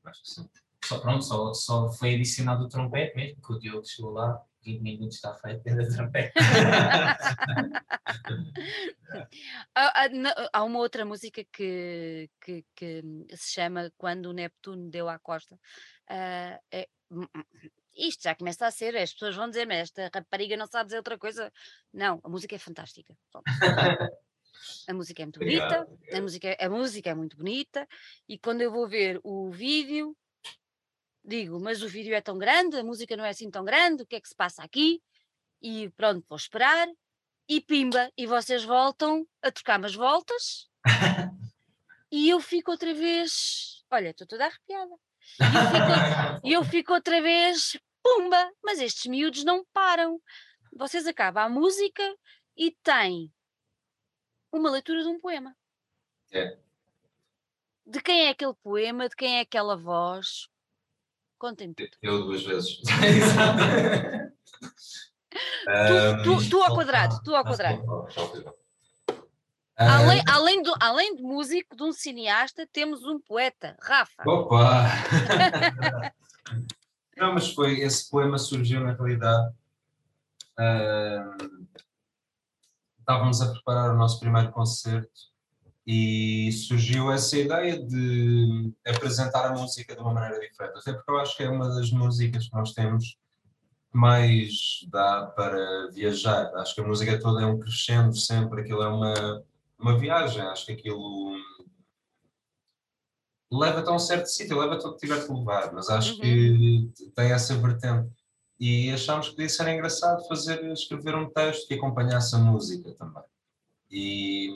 [0.04, 0.48] Acho que sim.
[0.84, 4.80] Só pronto, só, só foi adicionado o trompete mesmo, que o Diogo chegou lá, 20
[4.80, 6.32] minutos está feito, ainda trompete.
[9.74, 13.02] Há, há- na- há uma outra música que, que, que
[13.34, 15.58] se chama Quando o Neptuno Deu à Costa.
[16.08, 17.44] Ah, é- hum, hum,
[17.94, 20.98] isto já começa a ser, as pessoas vão dizer, mas esta rapariga não sabe dizer
[20.98, 21.52] outra coisa.
[21.92, 23.16] Não, a música é fantástica.
[24.88, 26.16] A música é muito bonita, Obrigado.
[26.16, 27.88] a música, a música é muito bonita,
[28.28, 30.16] e quando eu vou ver o vídeo,
[31.24, 34.06] digo, mas o vídeo é tão grande, a música não é assim tão grande, o
[34.06, 35.02] que é que se passa aqui?
[35.62, 36.88] E pronto, vou esperar,
[37.48, 40.68] e pimba, e vocês voltam a trocar umas voltas,
[42.10, 44.94] e eu fico outra vez, olha, estou toda arrepiada,
[45.38, 50.20] e eu fico, e eu fico outra vez, pumba, mas estes miúdos não param.
[50.72, 52.02] Vocês acabam a música
[52.56, 53.32] e tem
[54.52, 55.56] uma leitura de um poema.
[56.32, 56.58] É.
[57.86, 60.48] De quem é aquele poema, de quem é aquela voz?
[61.38, 61.90] Contem-me tudo.
[62.02, 62.80] Eu duas vezes.
[65.30, 67.82] Tu, tu, tu ao quadrado, tu ao quadrado.
[69.80, 70.04] Oh, já ouvi.
[70.04, 74.22] Além, além, do, além de músico, de um cineasta, temos um poeta, Rafa.
[74.26, 74.84] Opa!
[77.16, 79.54] Não, mas foi, esse poema surgiu na realidade.
[80.58, 81.66] ahm,
[82.98, 85.30] estávamos a preparar o nosso primeiro concerto
[85.86, 90.78] e surgiu essa ideia de apresentar a música de uma maneira diferente.
[90.78, 93.18] Até porque eu acho que é uma das músicas que nós temos
[93.90, 96.54] que mais dá para viajar.
[96.54, 99.42] Acho que a música toda é um crescendo sempre, aquilo é uma,
[99.80, 100.42] uma viagem.
[100.42, 101.34] Acho que aquilo
[103.52, 106.20] leva-te a um certo sítio, leva-te onde tiver que levar, mas acho Uhum.
[106.20, 108.08] que tem essa vertente.
[108.58, 113.22] E achámos que podia ser engraçado fazer, escrever um texto que acompanhasse a música também.
[113.90, 114.48] E,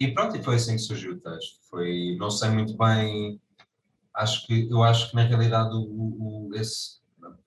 [0.00, 1.58] e pronto, e foi assim que surgiu o texto.
[1.68, 3.40] Foi, não sei muito bem,
[4.14, 6.98] acho que, eu acho que na realidade o, o- esse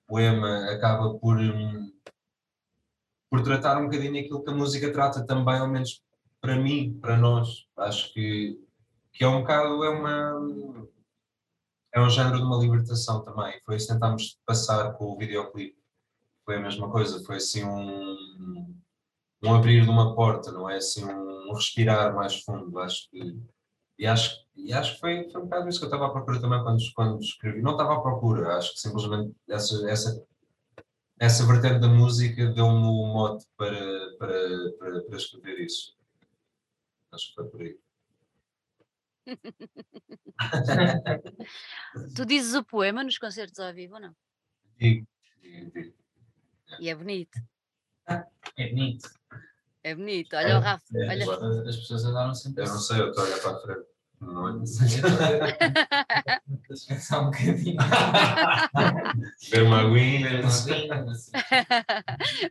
[0.06, 1.92] poema acaba por, hum,
[3.32, 6.02] por tratar um bocadinho aquilo que a música trata também, ao menos
[6.38, 7.66] para mim, para nós.
[7.78, 8.60] Acho que,
[9.10, 10.86] que é um bocado, é uma
[11.94, 13.58] é um género de uma libertação também.
[13.64, 15.78] Foi isso que tentámos passar com o videoclipe.
[16.44, 18.76] Foi a mesma coisa, foi assim um,
[19.42, 20.76] um abrir de uma porta, não é?
[20.76, 23.40] Assim um respirar mais fundo, acho que.
[23.98, 26.38] E acho, e acho que foi, foi um bocado isso que eu estava à procura
[26.38, 27.62] também quando, quando escrevi.
[27.62, 30.22] Não estava à procura, acho que simplesmente essa, essa,
[31.22, 35.96] essa vertente da música deu-me o mote para, para, para, para escrever isso.
[37.12, 37.78] Acho que foi por aí.
[42.16, 44.16] Tu dizes o poema nos concertos ao vivo ou não?
[44.76, 45.06] Digo,
[45.40, 45.94] digo, digo.
[46.80, 47.38] E é bonito.
[48.56, 49.08] É bonito.
[49.84, 50.34] É bonito.
[50.34, 50.84] Olha o Rafa.
[50.92, 51.68] é, Olha.
[51.68, 53.91] As pessoas adoram sempre Eu não sei, eu estou a olhar para a frente.
[54.22, 54.52] Não é?
[54.60, 55.06] Deixa
[56.84, 57.76] eu pensar um bocadinho.
[59.50, 60.46] Ver uma aguinha.
[60.46, 60.88] assim.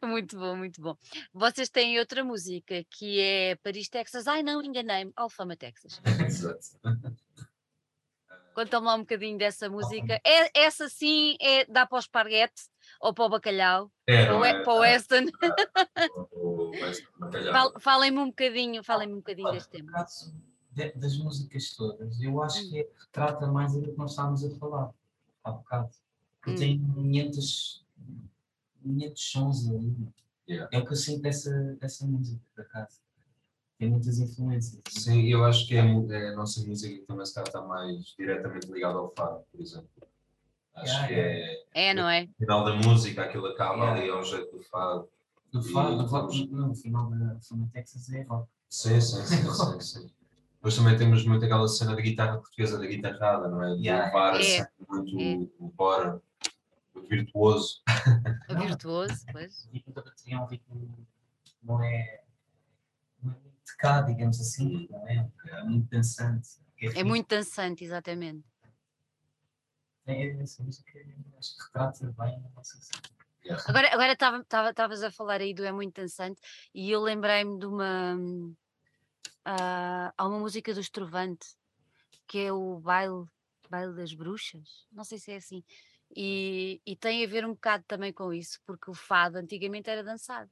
[0.03, 0.95] muito bom, muito bom.
[1.33, 4.27] Vocês têm outra música que é Paris, Texas.
[4.27, 5.11] Ai não, enganei-me.
[5.15, 6.01] Alfama, Texas.
[6.25, 6.59] Exato.
[8.53, 10.19] Conta-me lá um bocadinho dessa música.
[10.25, 12.63] É, essa sim é, dá para o esparguete
[12.99, 14.61] ou para o bacalhau, É, para, o, não we- é?
[14.63, 15.25] para o Weston.
[17.79, 20.05] Falem-me um bocadinho, falem-me um bocadinho deste tema.
[20.89, 22.69] De- das músicas todas, eu acho Hum.
[22.69, 24.91] que é que retrata mais aquilo que nós estávamos a falar
[25.43, 25.89] há bocado.
[26.39, 26.55] Porque Hum.
[26.55, 27.85] tem 500,
[28.83, 29.95] 500 sons ali.
[30.49, 30.69] Yeah.
[30.75, 32.99] É o que eu sinto dessa, dessa música, por acaso.
[33.77, 34.81] Tem muitas influências.
[34.89, 38.97] Sim, eu acho que é, é a nossa música que também está mais diretamente ligada
[38.99, 39.89] ao fado, por exemplo.
[40.75, 41.61] Acho Yeah, que yeah.
[41.73, 42.23] é É, não é?
[42.23, 44.01] o final da música, aquilo acaba Yeah.
[44.01, 45.09] ali ao jeito do fado.
[45.53, 48.47] No, fado, no, E- rock, no final da Fama Texas é rock.
[48.69, 50.11] Sim, sim, sim, sim, sim.
[50.61, 53.75] Depois também temos muito aquela cena da guitarra portuguesa, da guitarrada, não é?
[53.77, 54.05] De Yeah.
[54.05, 54.43] levar É.
[54.43, 55.49] sempre muito É.
[55.57, 56.21] o bora,
[56.93, 57.81] o virtuoso.
[58.47, 59.67] O virtuoso, pois.
[59.73, 61.07] E a bateria é um ritmo,
[61.63, 62.21] não é,
[63.23, 65.27] não é muito pecado, digamos assim, não é?
[65.47, 66.49] É muito dançante.
[66.79, 68.45] É muito dançante, exatamente.
[70.05, 70.91] É, essa música
[71.39, 72.77] acho que retrata bem a nossa
[73.67, 76.39] Agora agora estavas a falar aí do É Muito Dançante
[76.75, 78.15] e eu lembrei-me de uma
[79.45, 81.47] ah, há uma música do Estrovante
[82.27, 83.25] que é o Baile,
[83.69, 85.63] Baile das Bruxas, não sei se é assim,
[86.15, 90.03] e, e tem a ver um bocado também com isso, porque o fado antigamente era
[90.03, 90.49] dançado.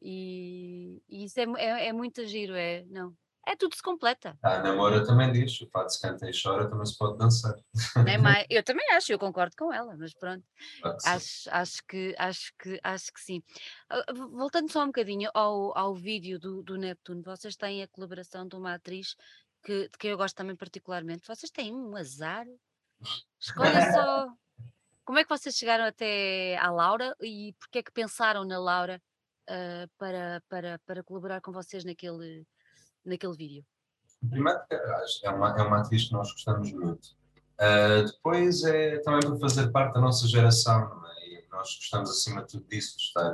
[0.00, 4.38] E, e isso é, é, é muito giro, é, não, é tudo se completa.
[4.42, 7.54] A namora também diz, o fato se canta e chora também se pode dançar.
[8.06, 10.44] É mais, eu também acho, eu concordo com ela, mas pronto,
[11.04, 13.42] acho, acho, que, acho, que, acho que sim.
[13.88, 18.46] Ah, voltando só um bocadinho ao, ao vídeo do, do Neptuno, vocês têm a colaboração
[18.46, 19.16] de uma atriz
[19.62, 21.26] que, de quem eu gosto também particularmente.
[21.26, 22.46] Vocês têm um azar?
[23.40, 24.28] Escolha só.
[25.04, 29.02] Como é que vocês chegaram até à Laura e porquê é que pensaram na Laura
[29.48, 32.46] uh, para, para, para colaborar com vocês naquele,
[33.04, 33.64] naquele vídeo?
[34.28, 34.60] Primeiro,
[35.22, 37.08] é uma, é uma atriz que nós gostamos muito.
[37.54, 41.28] Uh, depois é também para fazer parte da nossa geração, é?
[41.28, 43.32] e nós gostamos acima de tudo disso, de estar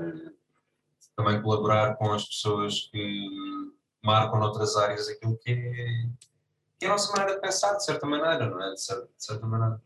[1.16, 3.28] também colaborar com as pessoas que
[4.02, 6.08] marcam noutras áreas aquilo que é,
[6.78, 8.72] que é a nossa maneira de pensar, de certa maneira, não é?
[8.72, 9.80] De certa, de certa maneira.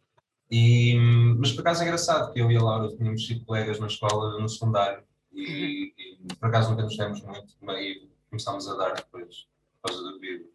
[0.51, 0.95] E,
[1.39, 4.39] mas por acaso é engraçado que eu e a Laura tínhamos sido colegas na escola,
[4.41, 9.47] no secundário, e, e por acaso nunca nos demos muito, e começámos a dar depois
[9.85, 10.53] causa do vídeo.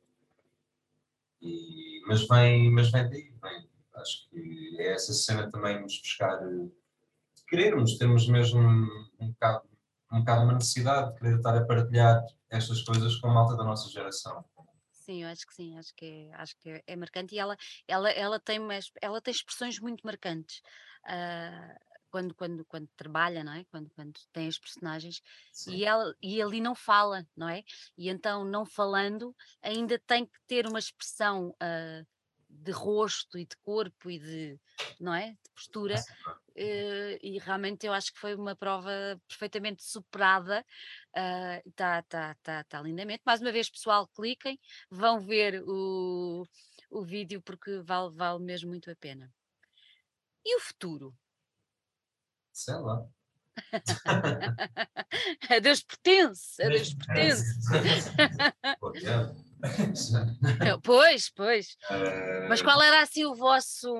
[1.41, 3.69] E, mas vem, mas vem daí, vem.
[3.95, 6.71] Acho que é essa cena também nos buscar, de
[7.47, 9.67] querermos, termos mesmo um, um, bocado,
[10.11, 13.63] um bocado uma necessidade de querer estar a partilhar estas coisas com a malta da
[13.63, 14.43] nossa geração.
[14.91, 17.57] Sim, eu acho que sim, acho que é, acho que é marcante e ela,
[17.87, 18.59] ela, ela, tem,
[19.01, 20.61] ela tem expressões muito marcantes.
[21.05, 23.63] Uh, quando, quando, quando trabalha, não é?
[23.65, 25.21] Quando, quando tem as personagens
[25.67, 27.63] e, ela, e ali não fala, não é?
[27.97, 32.07] E então, não falando, ainda tem que ter uma expressão uh,
[32.49, 34.59] de rosto e de corpo e de,
[34.99, 35.31] não é?
[35.31, 35.95] De postura.
[36.55, 38.91] Uh, e realmente eu acho que foi uma prova
[39.27, 40.65] perfeitamente superada.
[41.65, 43.21] Está uh, tá, tá, tá lindamente.
[43.25, 46.45] Mais uma vez, pessoal, cliquem, vão ver o,
[46.89, 49.31] o vídeo porque vale, vale mesmo muito a pena.
[50.43, 51.13] E o futuro?
[52.59, 53.05] Sei lá.
[55.49, 57.45] a Deus pertence, a Deus pertence.
[60.83, 61.77] pois, pois.
[62.49, 63.93] Mas qual era assim o vosso.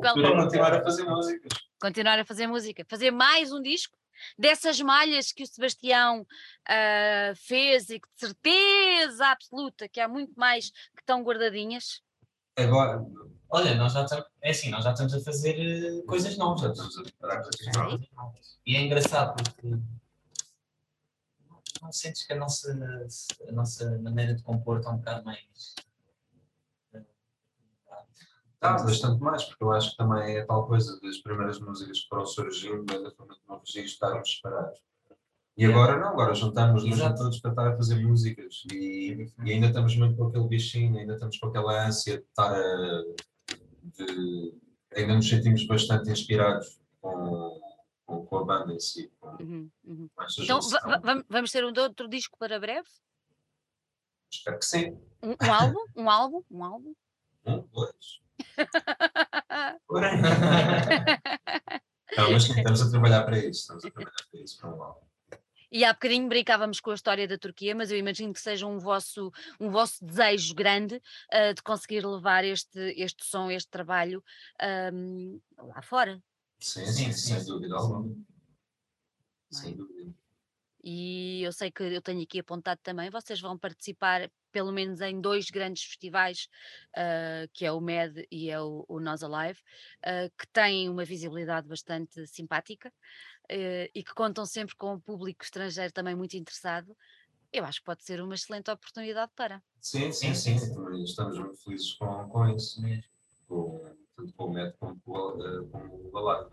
[0.00, 0.14] Qual...
[0.14, 1.48] Continuar a fazer música.
[1.78, 2.86] Continuar a fazer música.
[2.88, 3.98] Fazer mais um disco
[4.38, 10.32] dessas malhas que o Sebastião uh, fez e que de certeza absoluta que há muito
[10.34, 12.00] mais que estão guardadinhas.
[12.56, 13.04] Agora,
[13.56, 15.56] Olha, nós já estamos, é assim, nós já estamos a fazer
[15.90, 17.66] uh, coisas novas, já estamos a preparar coisas
[18.14, 18.58] novas.
[18.66, 19.68] E é engraçado porque
[21.48, 22.70] não, não sentes que a nossa,
[23.48, 25.74] a nossa maneira de compor está um bocado mais.
[28.52, 32.08] Está bastante mais, porque eu acho que também é tal coisa das primeiras músicas que
[32.10, 34.82] foram surgindo, ainda foi muito novo registro, estarmos separados.
[35.56, 39.96] E agora não, agora juntamos-nos todos para estar a fazer músicas e, e, ainda estamos
[39.96, 43.02] muito com aquele bichinho, ainda estamos com aquela ânsia de estar a
[43.96, 44.54] de,
[44.94, 47.60] ainda nos sentimos bastante inspirados com,
[48.04, 49.10] com, com a banda em si.
[49.20, 50.10] Com, uhum, uhum.
[50.40, 50.60] então
[51.28, 52.88] vamos ter um outro disco para breve?
[54.30, 54.98] Espero que sim.
[55.22, 55.84] Um, um álbum?
[55.96, 56.42] Um álbum?
[56.50, 56.94] Um álbum?
[57.46, 58.20] Um, dois.
[62.16, 65.05] Não, mas estamos a trabalhar para isso, estamos a trabalhar para isso, para um álbum.
[65.70, 68.78] E há bocadinho brincávamos com a história da Turquia, mas eu imagino que seja um
[68.78, 74.22] vosso, um vosso desejo grande uh, de conseguir levar este, este som, este trabalho
[74.92, 76.22] um, lá fora.
[76.58, 78.14] Sim, sim, sem dúvida alguma.
[79.50, 80.14] Sem dúvida.
[80.88, 85.20] E eu sei que eu tenho aqui apontado também, vocês vão participar pelo menos em
[85.20, 86.48] dois grandes festivais,
[86.96, 89.58] uh, que é o MED e é o, o Nós Alive,
[90.06, 92.92] uh, que têm uma visibilidade bastante simpática
[93.50, 96.96] e que contam sempre com um público estrangeiro também muito interessado.
[97.52, 99.62] Eu acho que pode ser uma excelente oportunidade para.
[99.80, 100.56] Sim, sim, sim,
[101.04, 103.04] estamos muito felizes com, com isso mesmo,
[103.46, 103.80] com,
[104.16, 106.50] tanto com o MED como com, o Alive.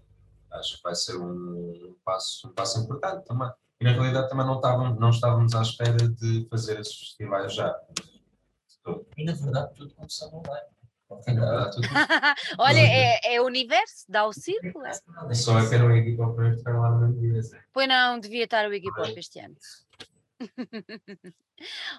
[0.52, 3.52] Acho que vai ser um passo, um passo importante também.
[3.82, 7.76] E na realidade também não estávamos, não estávamos à espera de fazer esses festivais já.
[9.18, 10.73] E na verdade tudo começou no live.
[12.58, 14.86] Olha, é, é o universo, dá o círculo.
[14.86, 14.94] É?
[15.34, 17.42] Só é o Iggy Pop para estar lá no dia.
[17.72, 19.56] Pois não, devia estar o Iggy Pop este ano.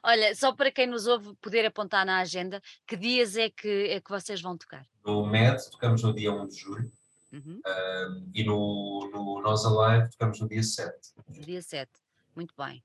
[0.03, 4.01] Olha, só para quem nos ouve poder apontar na agenda, que dias é que, é
[4.01, 4.87] que vocês vão tocar?
[5.05, 6.93] No MED tocamos no dia 1 de julho.
[7.33, 7.61] Uhum.
[7.67, 10.93] Um, e no, no Nós Alive tocamos no dia 7.
[11.29, 11.91] No dia 7,
[12.37, 12.83] muito bem.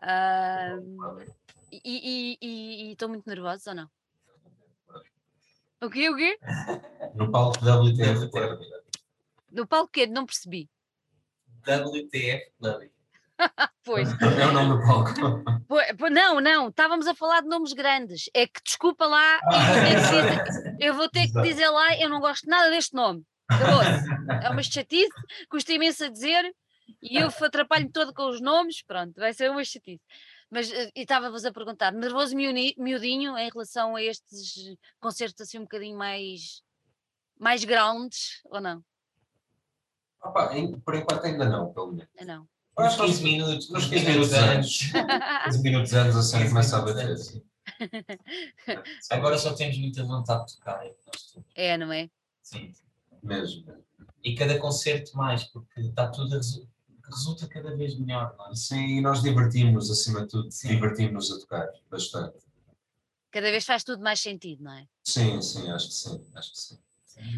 [0.00, 0.78] Ah,
[1.70, 3.90] e estou muito nervosa ou não?
[5.80, 6.10] O quê?
[6.10, 6.38] O quê?
[7.14, 8.60] No palco WTF Club.
[9.50, 10.06] No palco quê?
[10.06, 10.68] Não percebi.
[11.66, 12.90] WTF Club.
[13.84, 14.08] Pois.
[14.20, 15.12] É o nome do palco.
[15.68, 18.28] Pois, pois, Não, não, estávamos a falar de nomes grandes.
[18.34, 19.40] É que desculpa lá,
[20.80, 23.24] eu vou ter que dizer, lá, eu não gosto nada deste nome.
[23.48, 24.44] Acabou-se.
[24.44, 25.08] É uma chatice,
[25.48, 26.52] custa imenso a dizer
[27.02, 30.02] e eu atrapalho-me todo com os nomes, pronto, vai ser uma chatice.
[30.50, 35.96] Mas eh, estava-vos a perguntar, nervoso miudinho em relação a estes concertos assim um bocadinho
[35.98, 36.62] mais,
[37.38, 38.82] mais grounds, ou não?
[40.22, 42.08] Opa, em- por enquanto ainda não, pelo menos.
[42.16, 42.48] É não.
[42.78, 44.92] Uns que 15 minutos, nos uns 15 15 minutos antes.
[45.44, 47.10] 15 minutos antes a cena 15 começa a bater.
[47.10, 47.26] antes.
[47.26, 47.42] sim.
[49.10, 50.84] Agora só temos muita vontade de tocar.
[50.86, 50.94] é.
[51.54, 52.08] É, não é?
[52.42, 52.72] Sim.
[53.22, 53.66] Mesmo.
[54.24, 56.68] E cada concerto mais, porque está tudo a resu-
[57.10, 58.54] resulta cada vez melhor, não é?
[58.54, 60.50] Sim, e nós divertimos acima de tudo.
[60.50, 60.68] Sim.
[60.68, 62.38] Divertimos a tocar bastante.
[63.30, 64.86] Cada vez faz tudo mais sentido, não é?
[65.04, 66.26] Sim, sim, acho que sim.
[66.34, 66.78] Acho que sim.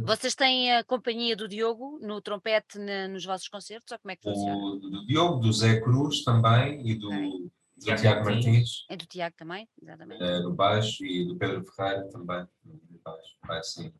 [0.04, 4.16] Vocês têm a companhia do Diogo no trompete na- nos vossos concertos ou como é
[4.16, 4.54] que funciona?
[4.62, 7.50] O do Diogo, do Zé Cruz também e do, do
[7.80, 8.44] Tiago Tiago Martins.
[8.44, 9.68] Martins É do Tiago também?
[9.82, 10.22] Exatamente.
[10.22, 13.36] eh, no baixo e do Pedro Ferreira também no baixo.
[13.46, 13.92] Vai sim.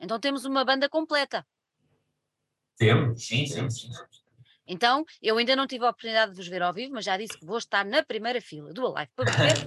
[0.00, 1.46] Então temos uma banda completa.
[2.78, 3.26] Temos?
[3.26, 3.90] Sim, sim, temos, sim.
[3.92, 4.17] temos.
[4.68, 7.38] Então, eu ainda não tive a oportunidade de vos ver ao vivo, mas já disse
[7.38, 9.58] que vou estar na primeira fila do Alive para ver.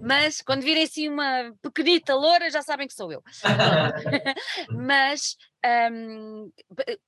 [0.00, 3.22] Mas quando virem assim uma pequenita loura, já sabem que sou eu.
[4.72, 5.36] Mas
[5.92, 7.00] hum, b-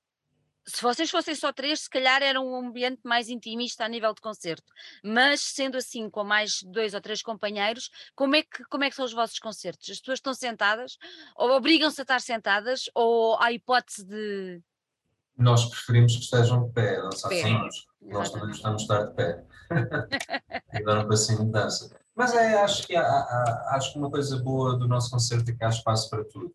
[0.67, 4.19] se vocês fossem só três, se calhar era um ambiente mais intimista a nível de
[4.21, 4.73] concerto.
[5.03, 8.95] Mas sendo assim, com mais dois ou três companheiros, como é que, como é que
[8.95, 9.89] são os vossos concertos?
[9.89, 10.97] As pessoas estão sentadas,
[11.37, 14.61] ou obrigam-se a estar sentadas, ou há hipótese de.
[15.37, 17.15] Nós preferimos que estejam de pé, não Pé.
[17.17, 17.87] sabemos.
[18.01, 19.43] Nós também gostamos de estar de pé.
[20.73, 21.95] e dar um passinho de dança.
[22.15, 25.53] Mas é, acho que há, há- acho que uma coisa boa do nosso concerto é
[25.53, 26.53] que há espaço para tudo.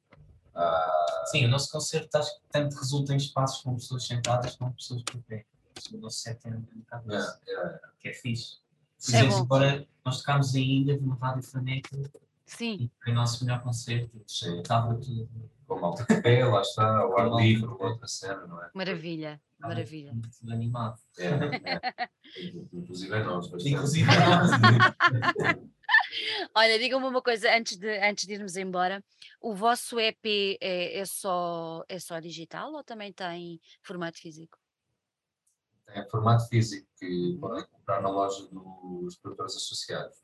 [0.55, 4.73] Ah, Sim, o nosso concerto acho que tanto resulta em espaços com pessoas sentadas como
[4.75, 5.45] pessoas por pé.
[5.93, 7.81] O nosso set é um bocado é, isso, é.
[8.01, 8.57] que é fixe.
[9.05, 9.43] Por É exemplo, bom.
[9.45, 11.97] agora nós tocámos em Ilha no Rádio Faneca
[12.45, 14.21] Sim, e foi o nosso melhor concerto.
[14.27, 14.59] Sim.
[14.61, 15.29] Estava tudo.
[15.73, 18.71] Com malta de pé, lá está, ao ar livre, outra cena, não é?
[18.75, 20.13] maravilha, maravilha.
[20.39, 21.01] Tudo animado.
[21.17, 22.11] É, é.
[22.73, 23.49] Inclusive é nós.
[23.49, 23.75] bastante.
[23.75, 24.07] Inclusive
[26.55, 29.03] Olha, digam-me uma coisa antes de, antes de irmos embora.
[29.41, 34.59] O vosso EP é, é só, é só digital ou também tem formato físico?
[35.87, 40.19] Tem formato físico que podem comprar na loja dos produtores associados,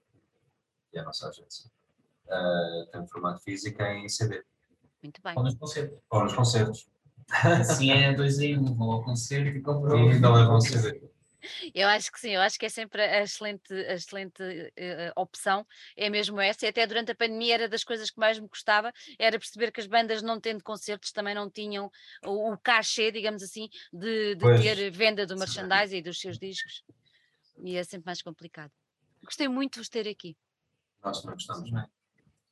[0.90, 1.70] que é a nossa agência.
[2.28, 4.44] Ah, tem formato físico em CD,
[5.02, 5.34] Muito bem.
[5.36, 5.98] ou nos concertos.
[6.10, 6.88] ou nos concertos.
[7.30, 10.08] Assim é dois em um, vão ao concerto e compram.
[10.08, 11.00] E ainda levam CD.
[11.72, 14.42] Eu acho que sim, eu acho que é sempre a excelente, a excelente
[14.76, 15.64] eh, opção,
[15.96, 18.92] é mesmo essa, e até durante a pandemia era das coisas que mais me gostava,
[19.18, 21.90] era perceber que as bandas não tendo concertos também não tinham
[22.26, 24.60] o, o cachê, digamos assim, de, de Pois.
[24.60, 26.82] ter venda do merchandising e dos seus discos,
[27.62, 28.72] e é sempre mais complicado.
[29.24, 30.36] Gostei muito de vos ter aqui,
[31.04, 31.97] Nós também gostamos muito.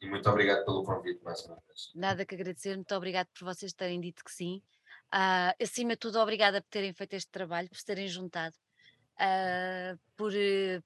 [0.01, 1.91] E muito obrigado pelo convite mais uma vez.
[1.95, 4.63] nada que agradecer, muito obrigado por vocês terem dito que sim,
[5.11, 8.55] Ah, acima de tudo obrigada por terem feito este trabalho, por se terem juntado,
[9.19, 10.33] ah, por,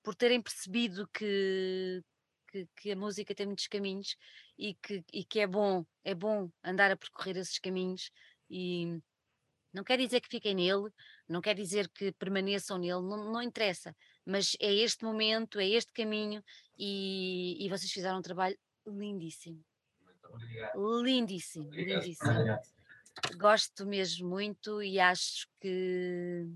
[0.03, 2.03] por terem percebido que,
[2.49, 4.17] que, que a música tem muitos caminhos
[4.59, 8.11] e que, e que é bom, é bom andar a percorrer esses caminhos.
[8.49, 9.01] E
[9.73, 10.91] não quer dizer que fiquem nele,
[11.29, 15.93] não quer dizer que permaneçam nele, não, não interessa, mas é este momento, é este
[15.93, 16.45] caminho
[16.79, 18.59] e, e vocês fizeram um trabalho
[18.99, 19.63] lindíssimo,
[20.29, 21.03] obrigado.
[21.03, 22.03] lindíssimo, Obrigado.
[22.03, 22.59] lindíssimo.
[23.37, 26.47] Gosto mesmo muito e acho que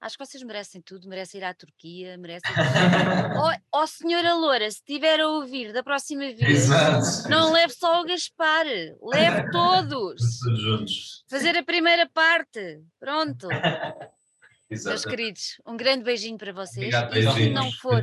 [0.00, 2.50] acho que vocês merecem tudo, merecem ir à Turquia, merecem.
[3.72, 7.28] Ó oh, senhora Loura, se estiver a ouvir da próxima vez, Exato.
[7.28, 8.66] não leve só o Gaspar,
[9.02, 10.38] leve todos.
[10.40, 11.24] Todos juntos.
[11.28, 12.82] Fazer a primeira parte.
[13.00, 13.48] Pronto,
[14.70, 15.08] meus Exato.
[15.08, 16.94] queridos, um grande beijinho para vocês.
[16.94, 18.00] Obrigado, e se não for,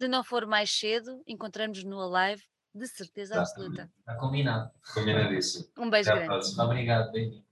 [0.00, 2.42] se não for mais cedo, encontramos no Alive,
[2.74, 3.90] de certeza absoluta.
[3.98, 4.70] Está combinado.
[4.94, 5.66] Combinadíssimo.
[5.78, 6.60] Um beijo grande.
[6.60, 7.44] Obrigado, beijinho.